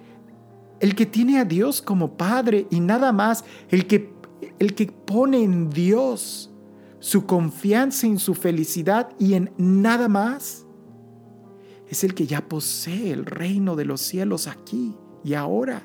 el, 0.82 0.96
que 0.96 1.06
tiene 1.06 1.40
a 1.40 1.46
Dios 1.46 1.82
como 1.82 2.18
Padre 2.18 2.68
y 2.70 2.82
nada 2.82 3.14
más, 3.14 3.46
el 3.70 3.88
que, 3.88 4.12
el 4.60 4.74
que 4.76 4.88
pone 4.88 5.42
en 5.42 5.70
Dios 5.70 6.52
su 7.00 7.26
confianza 7.26 8.08
en 8.08 8.20
su 8.20 8.36
felicidad 8.36 9.10
y 9.20 9.36
en 9.36 9.54
nada 9.58 10.10
más, 10.10 10.66
es 11.88 12.04
el 12.04 12.14
que 12.14 12.28
ya 12.28 12.42
posee 12.42 13.12
el 13.14 13.26
reino 13.26 13.78
de 13.78 13.86
los 13.86 14.02
cielos 14.02 14.48
aquí 14.48 14.96
y 15.24 15.34
ahora. 15.34 15.84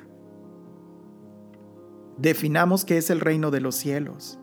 Definamos 2.17 2.83
qué 2.83 2.97
es 2.97 3.09
el 3.09 3.19
reino 3.19 3.51
de 3.51 3.61
los 3.61 3.75
cielos. 3.75 4.39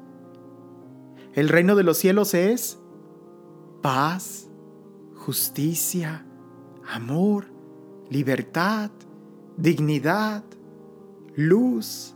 El 1.33 1.49
reino 1.49 1.75
de 1.75 1.83
los 1.83 1.99
cielos 1.99 2.35
es 2.35 2.79
paz, 3.83 4.49
justicia, 5.15 6.27
amor, 6.89 7.47
libertad, 8.09 8.91
dignidad, 9.57 10.45
luz. 11.35 12.15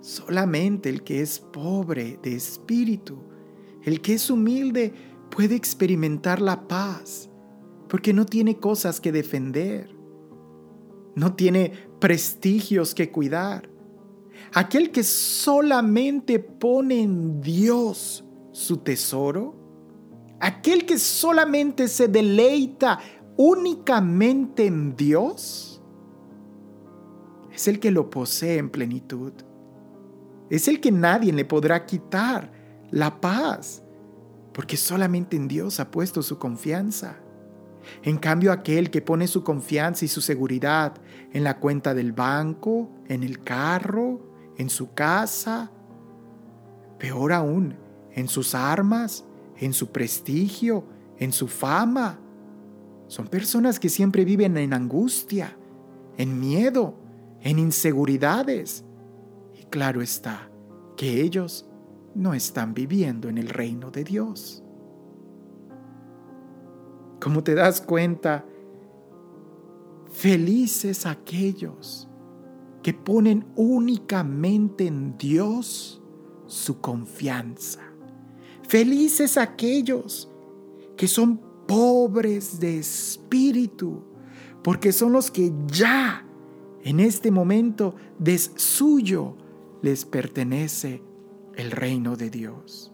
Solamente 0.00 0.88
el 0.88 1.02
que 1.02 1.20
es 1.20 1.38
pobre 1.40 2.18
de 2.22 2.34
espíritu, 2.34 3.18
el 3.82 4.00
que 4.00 4.14
es 4.14 4.30
humilde, 4.30 4.94
puede 5.30 5.56
experimentar 5.56 6.40
la 6.40 6.66
paz, 6.68 7.28
porque 7.88 8.12
no 8.12 8.24
tiene 8.24 8.58
cosas 8.58 9.00
que 9.00 9.12
defender, 9.12 9.95
no 11.16 11.34
tiene 11.34 11.72
prestigios 11.98 12.94
que 12.94 13.10
cuidar, 13.10 13.68
aquel 14.54 14.92
que 14.92 15.02
solamente 15.02 16.38
pone 16.38 17.02
en 17.02 17.40
Dios 17.40 18.24
su 18.52 18.76
tesoro, 18.76 19.56
aquel 20.38 20.86
que 20.86 20.98
solamente 20.98 21.88
se 21.88 22.06
deleita 22.06 23.00
únicamente 23.36 24.66
en 24.66 24.94
Dios, 24.94 25.82
es 27.52 27.66
el 27.66 27.80
que 27.80 27.90
lo 27.90 28.10
posee 28.10 28.58
en 28.58 28.68
plenitud. 28.68 29.32
Es 30.50 30.68
el 30.68 30.80
que 30.80 30.92
nadie 30.92 31.32
le 31.32 31.46
podrá 31.46 31.86
quitar 31.86 32.52
la 32.90 33.20
paz, 33.20 33.82
porque 34.52 34.76
solamente 34.76 35.36
en 35.36 35.48
Dios 35.48 35.80
ha 35.80 35.90
puesto 35.90 36.22
su 36.22 36.38
confianza. 36.38 37.16
En 38.02 38.18
cambio, 38.18 38.52
aquel 38.52 38.90
que 38.90 39.00
pone 39.00 39.26
su 39.26 39.42
confianza 39.42 40.04
y 40.04 40.08
su 40.08 40.20
seguridad 40.20 40.94
en 41.36 41.44
la 41.44 41.58
cuenta 41.58 41.92
del 41.92 42.12
banco, 42.12 42.88
en 43.08 43.22
el 43.22 43.44
carro, 43.44 44.22
en 44.56 44.70
su 44.70 44.94
casa, 44.94 45.70
peor 46.98 47.34
aún, 47.34 47.76
en 48.12 48.26
sus 48.26 48.54
armas, 48.54 49.22
en 49.58 49.74
su 49.74 49.88
prestigio, 49.88 50.84
en 51.18 51.32
su 51.32 51.46
fama. 51.46 52.18
Son 53.06 53.26
personas 53.26 53.78
que 53.78 53.90
siempre 53.90 54.24
viven 54.24 54.56
en 54.56 54.72
angustia, 54.72 55.54
en 56.16 56.40
miedo, 56.40 56.94
en 57.42 57.58
inseguridades. 57.58 58.86
Y 59.60 59.64
claro 59.64 60.00
está 60.00 60.48
que 60.96 61.20
ellos 61.20 61.68
no 62.14 62.32
están 62.32 62.72
viviendo 62.72 63.28
en 63.28 63.36
el 63.36 63.50
reino 63.50 63.90
de 63.90 64.04
Dios. 64.04 64.62
Como 67.20 67.44
te 67.44 67.54
das 67.54 67.82
cuenta, 67.82 68.46
felices 70.16 71.04
aquellos 71.04 72.08
que 72.82 72.94
ponen 72.94 73.46
únicamente 73.54 74.86
en 74.86 75.18
Dios 75.18 76.02
su 76.46 76.80
confianza. 76.80 77.82
Felices 78.66 79.36
aquellos 79.36 80.32
que 80.96 81.06
son 81.06 81.38
pobres 81.68 82.58
de 82.60 82.78
espíritu, 82.78 84.04
porque 84.64 84.90
son 84.92 85.12
los 85.12 85.30
que 85.30 85.52
ya 85.66 86.26
en 86.82 87.00
este 87.00 87.30
momento 87.30 87.94
de 88.18 88.38
suyo 88.38 89.36
les 89.82 90.06
pertenece 90.06 91.02
el 91.56 91.70
reino 91.70 92.16
de 92.16 92.30
Dios. 92.30 92.90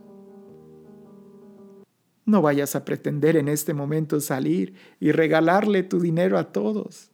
No 2.24 2.42
vayas 2.42 2.74
a 2.74 2.84
pretender 2.84 3.36
en 3.36 3.46
este 3.46 3.74
momento 3.74 4.18
salir 4.20 4.74
y 4.98 5.12
regalarle 5.12 5.84
tu 5.84 6.00
dinero 6.00 6.36
a 6.36 6.50
todos. 6.50 7.11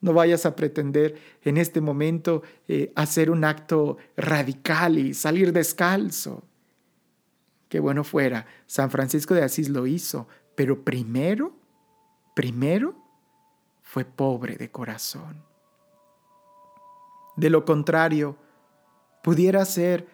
No 0.00 0.12
vayas 0.12 0.46
a 0.46 0.54
pretender 0.54 1.20
en 1.42 1.56
este 1.56 1.80
momento 1.80 2.42
eh, 2.68 2.92
hacer 2.94 3.30
un 3.30 3.44
acto 3.44 3.96
radical 4.16 4.98
y 4.98 5.14
salir 5.14 5.52
descalzo. 5.52 6.44
Qué 7.68 7.80
bueno 7.80 8.04
fuera, 8.04 8.46
San 8.66 8.90
Francisco 8.90 9.34
de 9.34 9.42
Asís 9.42 9.68
lo 9.68 9.86
hizo, 9.86 10.28
pero 10.54 10.84
primero, 10.84 11.52
primero 12.34 12.94
fue 13.82 14.04
pobre 14.04 14.56
de 14.56 14.70
corazón. 14.70 15.44
De 17.36 17.50
lo 17.50 17.64
contrario, 17.64 18.36
pudiera 19.22 19.64
ser 19.64 20.08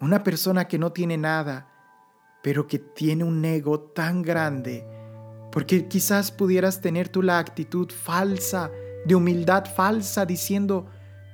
una 0.00 0.22
persona 0.22 0.68
que 0.68 0.78
no 0.78 0.92
tiene 0.92 1.16
nada, 1.16 1.68
pero 2.42 2.66
que 2.66 2.78
tiene 2.78 3.24
un 3.24 3.44
ego 3.44 3.80
tan 3.80 4.22
grande 4.22 4.86
Porque 5.50 5.88
quizás 5.88 6.30
pudieras 6.30 6.80
tener 6.80 7.08
tú 7.08 7.22
la 7.22 7.38
actitud 7.38 7.90
falsa, 7.90 8.70
de 9.04 9.14
humildad 9.14 9.64
falsa, 9.74 10.26
diciendo, 10.26 10.86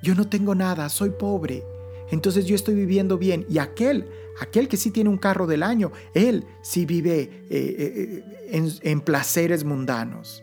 yo 0.03 0.14
no 0.14 0.29
tengo 0.29 0.55
nada, 0.55 0.88
soy 0.88 1.11
pobre, 1.11 1.64
entonces 2.11 2.46
yo 2.46 2.55
estoy 2.55 2.74
viviendo 2.74 3.18
bien. 3.18 3.46
Y 3.48 3.59
aquel, 3.59 4.09
aquel 4.40 4.68
que 4.68 4.77
sí 4.77 4.90
tiene 4.90 5.11
un 5.11 5.18
carro 5.18 5.46
del 5.46 5.62
año, 5.62 5.92
él 6.14 6.46
sí 6.62 6.87
vive 6.87 7.22
eh, 7.22 7.42
eh, 7.50 8.48
en, 8.50 8.70
en 8.83 9.00
placeres 9.00 9.64
mundanos. 9.64 10.42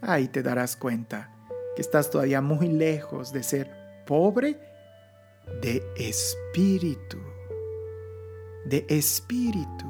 Ahí 0.00 0.28
te 0.28 0.42
darás 0.42 0.76
cuenta 0.76 1.30
que 1.74 1.82
estás 1.82 2.10
todavía 2.10 2.40
muy 2.40 2.68
lejos 2.68 3.32
de 3.32 3.42
ser 3.42 3.70
pobre 4.06 4.58
de 5.60 5.82
espíritu. 5.96 7.18
De 8.64 8.86
espíritu. 8.88 9.86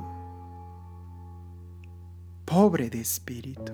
Pobre 2.44 2.90
de 2.90 3.00
espíritu. 3.00 3.72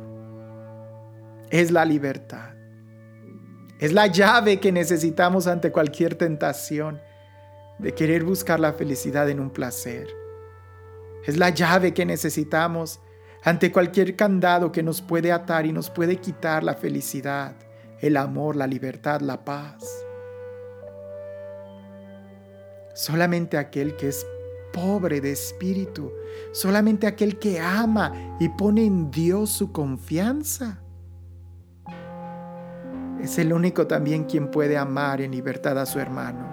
Es 1.51 1.71
la 1.71 1.85
libertad. 1.85 2.55
Es 3.81 3.93
la 3.93 4.07
llave 4.07 4.61
que 4.61 4.73
necesitamos 4.73 5.47
ante 5.47 5.73
cualquier 5.73 6.15
tentación 6.15 7.01
de 7.79 7.93
querer 7.93 8.25
buscar 8.25 8.61
la 8.61 8.73
felicidad 8.73 9.29
en 9.31 9.41
un 9.41 9.51
placer. 9.51 10.07
Es 11.27 11.37
la 11.37 11.51
llave 11.51 11.93
que 11.93 12.07
necesitamos 12.07 13.01
ante 13.43 13.73
cualquier 13.73 14.17
candado 14.17 14.71
que 14.71 14.83
nos 14.83 15.01
puede 15.03 15.33
atar 15.33 15.67
y 15.67 15.73
nos 15.73 15.91
puede 15.91 16.17
quitar 16.17 16.63
la 16.63 16.75
felicidad, 16.75 17.55
el 18.01 18.17
amor, 18.17 18.55
la 18.55 18.67
libertad, 18.67 19.21
la 19.21 19.45
paz. 19.45 19.83
Solamente 22.95 23.57
aquel 23.57 23.97
que 23.97 24.09
es 24.09 24.27
pobre 24.73 25.21
de 25.21 25.33
espíritu, 25.33 26.13
solamente 26.53 27.07
aquel 27.07 27.39
que 27.39 27.59
ama 27.59 28.37
y 28.39 28.49
pone 28.51 28.85
en 28.85 29.11
Dios 29.11 29.51
su 29.51 29.73
confianza, 29.73 30.83
es 33.23 33.39
el 33.39 33.53
único 33.53 33.87
también 33.87 34.25
quien 34.25 34.51
puede 34.51 34.77
amar 34.77 35.21
en 35.21 35.33
libertad 35.33 35.79
a 35.79 35.87
su 35.87 35.99
hermano. 35.99 36.47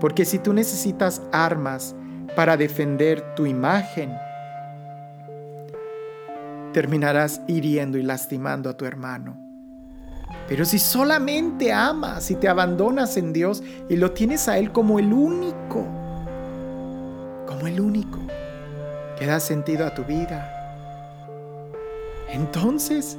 Porque 0.00 0.24
si 0.24 0.38
tú 0.38 0.52
necesitas 0.52 1.22
armas 1.30 1.94
para 2.34 2.56
defender 2.56 3.34
tu 3.36 3.46
imagen, 3.46 4.12
terminarás 6.72 7.40
hiriendo 7.46 7.98
y 7.98 8.02
lastimando 8.02 8.68
a 8.70 8.76
tu 8.76 8.84
hermano. 8.84 9.36
Pero 10.48 10.64
si 10.64 10.78
solamente 10.78 11.72
amas 11.72 12.30
y 12.30 12.34
te 12.34 12.48
abandonas 12.48 13.16
en 13.16 13.32
Dios 13.32 13.62
y 13.88 13.96
lo 13.96 14.10
tienes 14.10 14.48
a 14.48 14.58
Él 14.58 14.72
como 14.72 14.98
el 14.98 15.12
único, 15.12 15.86
como 17.46 17.66
el 17.66 17.80
único 17.80 18.18
que 19.18 19.26
da 19.26 19.38
sentido 19.38 19.86
a 19.86 19.94
tu 19.94 20.04
vida, 20.04 20.48
entonces 22.28 23.16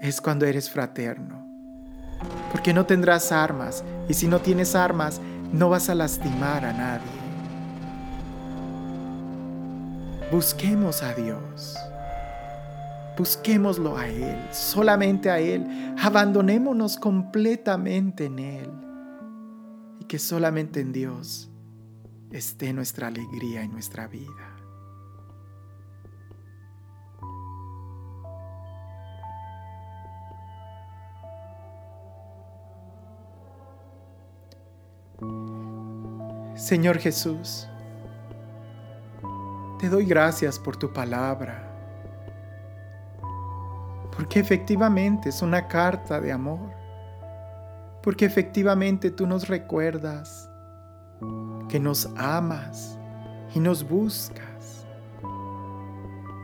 es 0.00 0.20
cuando 0.20 0.46
eres 0.46 0.70
fraterno 0.70 1.37
porque 2.50 2.72
no 2.72 2.86
tendrás 2.86 3.32
armas, 3.32 3.84
y 4.08 4.14
si 4.14 4.26
no 4.26 4.40
tienes 4.40 4.74
armas, 4.74 5.20
no 5.52 5.68
vas 5.68 5.88
a 5.88 5.94
lastimar 5.94 6.64
a 6.64 6.72
nadie. 6.72 7.18
Busquemos 10.30 11.02
a 11.02 11.14
Dios. 11.14 11.76
Busquémoslo 13.16 13.96
a 13.96 14.06
Él, 14.06 14.38
solamente 14.52 15.30
a 15.30 15.40
Él. 15.40 15.66
Abandonémonos 16.00 16.98
completamente 16.98 18.26
en 18.26 18.38
Él. 18.38 18.70
Y 20.00 20.04
que 20.04 20.18
solamente 20.18 20.80
en 20.80 20.92
Dios 20.92 21.50
esté 22.30 22.72
nuestra 22.72 23.08
alegría 23.08 23.64
y 23.64 23.68
nuestra 23.68 24.06
vida. 24.06 24.47
Señor 36.58 36.98
Jesús, 36.98 37.68
te 39.78 39.88
doy 39.88 40.04
gracias 40.04 40.58
por 40.58 40.76
tu 40.76 40.92
palabra, 40.92 41.62
porque 44.10 44.40
efectivamente 44.40 45.28
es 45.28 45.40
una 45.40 45.68
carta 45.68 46.20
de 46.20 46.32
amor, 46.32 46.72
porque 48.02 48.24
efectivamente 48.24 49.12
tú 49.12 49.24
nos 49.24 49.46
recuerdas 49.46 50.50
que 51.68 51.78
nos 51.78 52.10
amas 52.16 52.98
y 53.54 53.60
nos 53.60 53.88
buscas, 53.88 54.84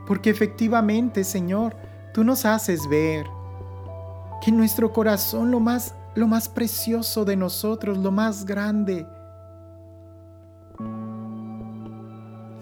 porque 0.07 0.31
efectivamente, 0.31 1.25
Señor, 1.25 1.75
tú 2.13 2.23
nos 2.23 2.45
haces 2.45 2.89
ver 2.89 3.27
que 4.41 4.51
en 4.51 4.59
nuestro 4.59 4.93
corazón 4.93 5.51
lo 5.51 5.59
más, 5.59 5.93
lo 6.15 6.29
más 6.29 6.49
precioso 6.49 7.25
de 7.25 7.35
nosotros, 7.35 7.99
lo 7.99 8.13
más 8.13 8.45
grande, 8.45 9.09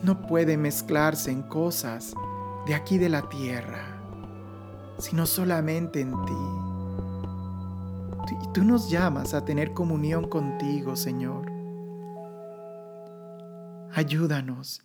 no 0.03 0.27
puede 0.27 0.57
mezclarse 0.57 1.31
en 1.31 1.43
cosas 1.43 2.15
de 2.67 2.75
aquí 2.75 2.99
de 2.99 3.09
la 3.09 3.29
tierra, 3.29 4.03
sino 4.99 5.27
solamente 5.27 6.01
en 6.01 6.13
ti. 6.25 6.33
Y 8.43 8.53
tú 8.53 8.65
nos 8.65 8.91
llamas 8.91 9.35
a 9.35 9.45
tener 9.45 9.73
comunión 9.73 10.29
contigo, 10.29 10.97
Señor. 10.97 11.51
Ayúdanos 13.95 14.83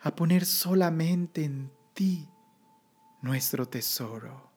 a 0.00 0.14
poner 0.14 0.44
solamente 0.44 1.44
en 1.44 1.72
ti 1.94 2.28
nuestro 3.22 3.66
tesoro. 3.66 4.50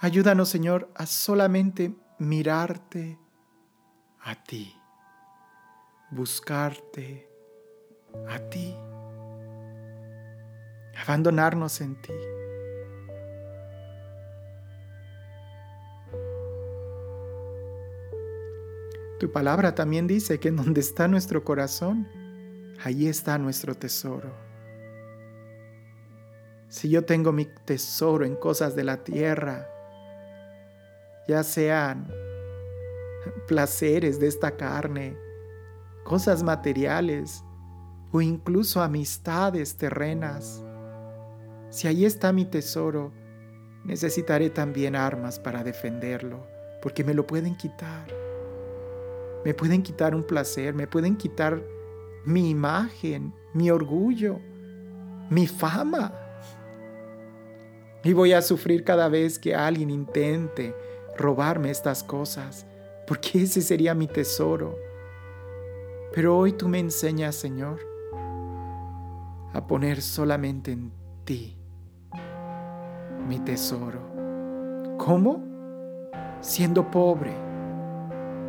Ayúdanos, 0.00 0.48
Señor, 0.48 0.90
a 0.94 1.06
solamente 1.06 1.94
mirarte 2.18 3.18
a 4.20 4.42
ti 4.42 4.74
buscarte 6.10 7.28
a 8.28 8.38
ti, 8.48 8.74
abandonarnos 11.02 11.80
en 11.80 12.00
ti. 12.00 12.12
Tu 19.18 19.32
palabra 19.32 19.74
también 19.74 20.06
dice 20.06 20.38
que 20.38 20.48
en 20.48 20.56
donde 20.56 20.80
está 20.80 21.08
nuestro 21.08 21.42
corazón, 21.42 22.06
allí 22.84 23.08
está 23.08 23.38
nuestro 23.38 23.74
tesoro. 23.74 24.30
Si 26.68 26.90
yo 26.90 27.04
tengo 27.04 27.32
mi 27.32 27.46
tesoro 27.64 28.24
en 28.24 28.36
cosas 28.36 28.76
de 28.76 28.84
la 28.84 29.02
tierra, 29.04 29.70
ya 31.26 31.42
sean 31.42 32.06
placeres 33.48 34.20
de 34.20 34.26
esta 34.26 34.56
carne, 34.56 35.16
cosas 36.06 36.44
materiales 36.44 37.42
o 38.12 38.20
incluso 38.20 38.80
amistades 38.80 39.76
terrenas. 39.76 40.62
Si 41.68 41.88
ahí 41.88 42.04
está 42.04 42.32
mi 42.32 42.44
tesoro, 42.44 43.12
necesitaré 43.84 44.50
también 44.50 44.94
armas 44.94 45.40
para 45.40 45.64
defenderlo, 45.64 46.46
porque 46.80 47.02
me 47.02 47.12
lo 47.12 47.26
pueden 47.26 47.56
quitar. 47.56 48.06
Me 49.44 49.52
pueden 49.52 49.82
quitar 49.82 50.14
un 50.14 50.22
placer, 50.22 50.74
me 50.74 50.86
pueden 50.86 51.16
quitar 51.16 51.60
mi 52.24 52.50
imagen, 52.50 53.34
mi 53.52 53.68
orgullo, 53.68 54.38
mi 55.28 55.48
fama. 55.48 56.14
Y 58.04 58.12
voy 58.12 58.32
a 58.32 58.42
sufrir 58.42 58.84
cada 58.84 59.08
vez 59.08 59.40
que 59.40 59.56
alguien 59.56 59.90
intente 59.90 60.72
robarme 61.16 61.72
estas 61.72 62.04
cosas, 62.04 62.64
porque 63.08 63.42
ese 63.42 63.60
sería 63.60 63.92
mi 63.92 64.06
tesoro. 64.06 64.86
Pero 66.16 66.34
hoy 66.34 66.52
tú 66.52 66.66
me 66.66 66.78
enseñas, 66.78 67.34
Señor, 67.34 67.78
a 69.52 69.66
poner 69.66 70.00
solamente 70.00 70.72
en 70.72 70.90
ti 71.26 71.58
mi 73.28 73.38
tesoro. 73.40 74.00
¿Cómo? 74.96 75.44
Siendo 76.40 76.90
pobre. 76.90 77.34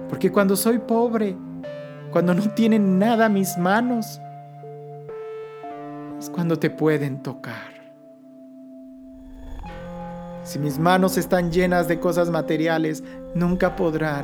Porque 0.07 0.31
cuando 0.31 0.55
soy 0.55 0.79
pobre, 0.79 1.35
cuando 2.09 2.33
no 2.33 2.41
tienen 2.53 2.99
nada 2.99 3.27
mis 3.27 3.57
manos, 3.57 4.21
es 6.17 6.29
cuando 6.29 6.57
te 6.57 6.69
pueden 6.69 7.21
tocar. 7.21 7.73
Si 10.43 10.57
mis 10.57 10.79
manos 10.79 11.17
están 11.17 11.51
llenas 11.51 11.89
de 11.89 11.99
cosas 11.99 12.29
materiales, 12.29 13.03
nunca 13.35 13.75
podrán 13.75 14.23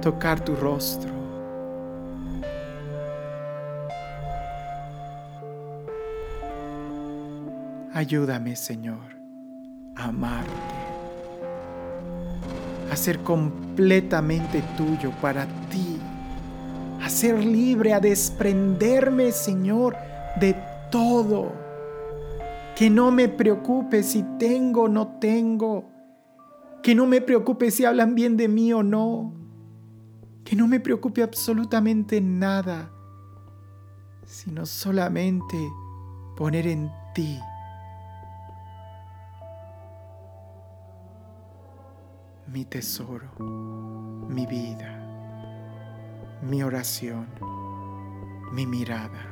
tocar 0.00 0.38
tu 0.44 0.54
rostro. 0.54 1.15
Ayúdame, 7.96 8.56
Señor, 8.56 9.16
a 9.96 10.08
amarte, 10.08 10.52
a 12.92 12.94
ser 12.94 13.20
completamente 13.20 14.62
tuyo 14.76 15.12
para 15.22 15.46
ti, 15.70 15.96
a 17.00 17.08
ser 17.08 17.42
libre, 17.42 17.94
a 17.94 18.00
desprenderme, 18.00 19.32
Señor, 19.32 19.96
de 20.38 20.54
todo. 20.90 21.54
Que 22.76 22.90
no 22.90 23.10
me 23.12 23.30
preocupe 23.30 24.02
si 24.02 24.22
tengo 24.38 24.82
o 24.82 24.88
no 24.88 25.16
tengo. 25.18 25.88
Que 26.82 26.94
no 26.94 27.06
me 27.06 27.22
preocupe 27.22 27.70
si 27.70 27.86
hablan 27.86 28.14
bien 28.14 28.36
de 28.36 28.48
mí 28.48 28.74
o 28.74 28.82
no. 28.82 29.32
Que 30.44 30.54
no 30.54 30.68
me 30.68 30.80
preocupe 30.80 31.22
absolutamente 31.22 32.20
nada, 32.20 32.90
sino 34.26 34.66
solamente 34.66 35.56
poner 36.36 36.66
en 36.66 36.90
ti 37.14 37.40
mi 42.56 42.64
tesoro, 42.64 43.28
mi 43.38 44.46
vida, 44.46 44.98
mi 46.40 46.62
oración, 46.62 47.26
mi 48.50 48.64
mirada. 48.64 49.26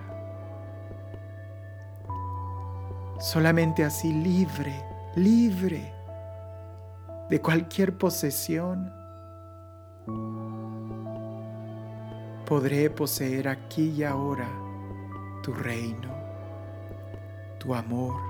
Solamente 3.18 3.82
así 3.82 4.12
libre, 4.12 4.84
libre 5.16 5.90
de 7.30 7.40
cualquier 7.40 7.96
posesión, 7.96 8.92
podré 12.44 12.90
poseer 12.90 13.48
aquí 13.48 13.88
y 13.88 14.04
ahora 14.04 14.50
tu 15.42 15.54
reino, 15.54 16.14
tu 17.58 17.74
amor, 17.74 18.20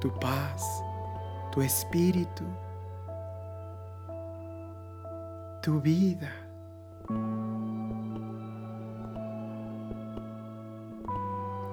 tu 0.00 0.10
paz, 0.18 0.82
tu 1.52 1.60
espíritu, 1.60 2.44
tu 5.64 5.80
vida. 5.80 6.30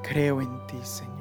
Creo 0.02 0.40
en 0.40 0.66
ti, 0.68 0.80
Señor. 0.82 1.21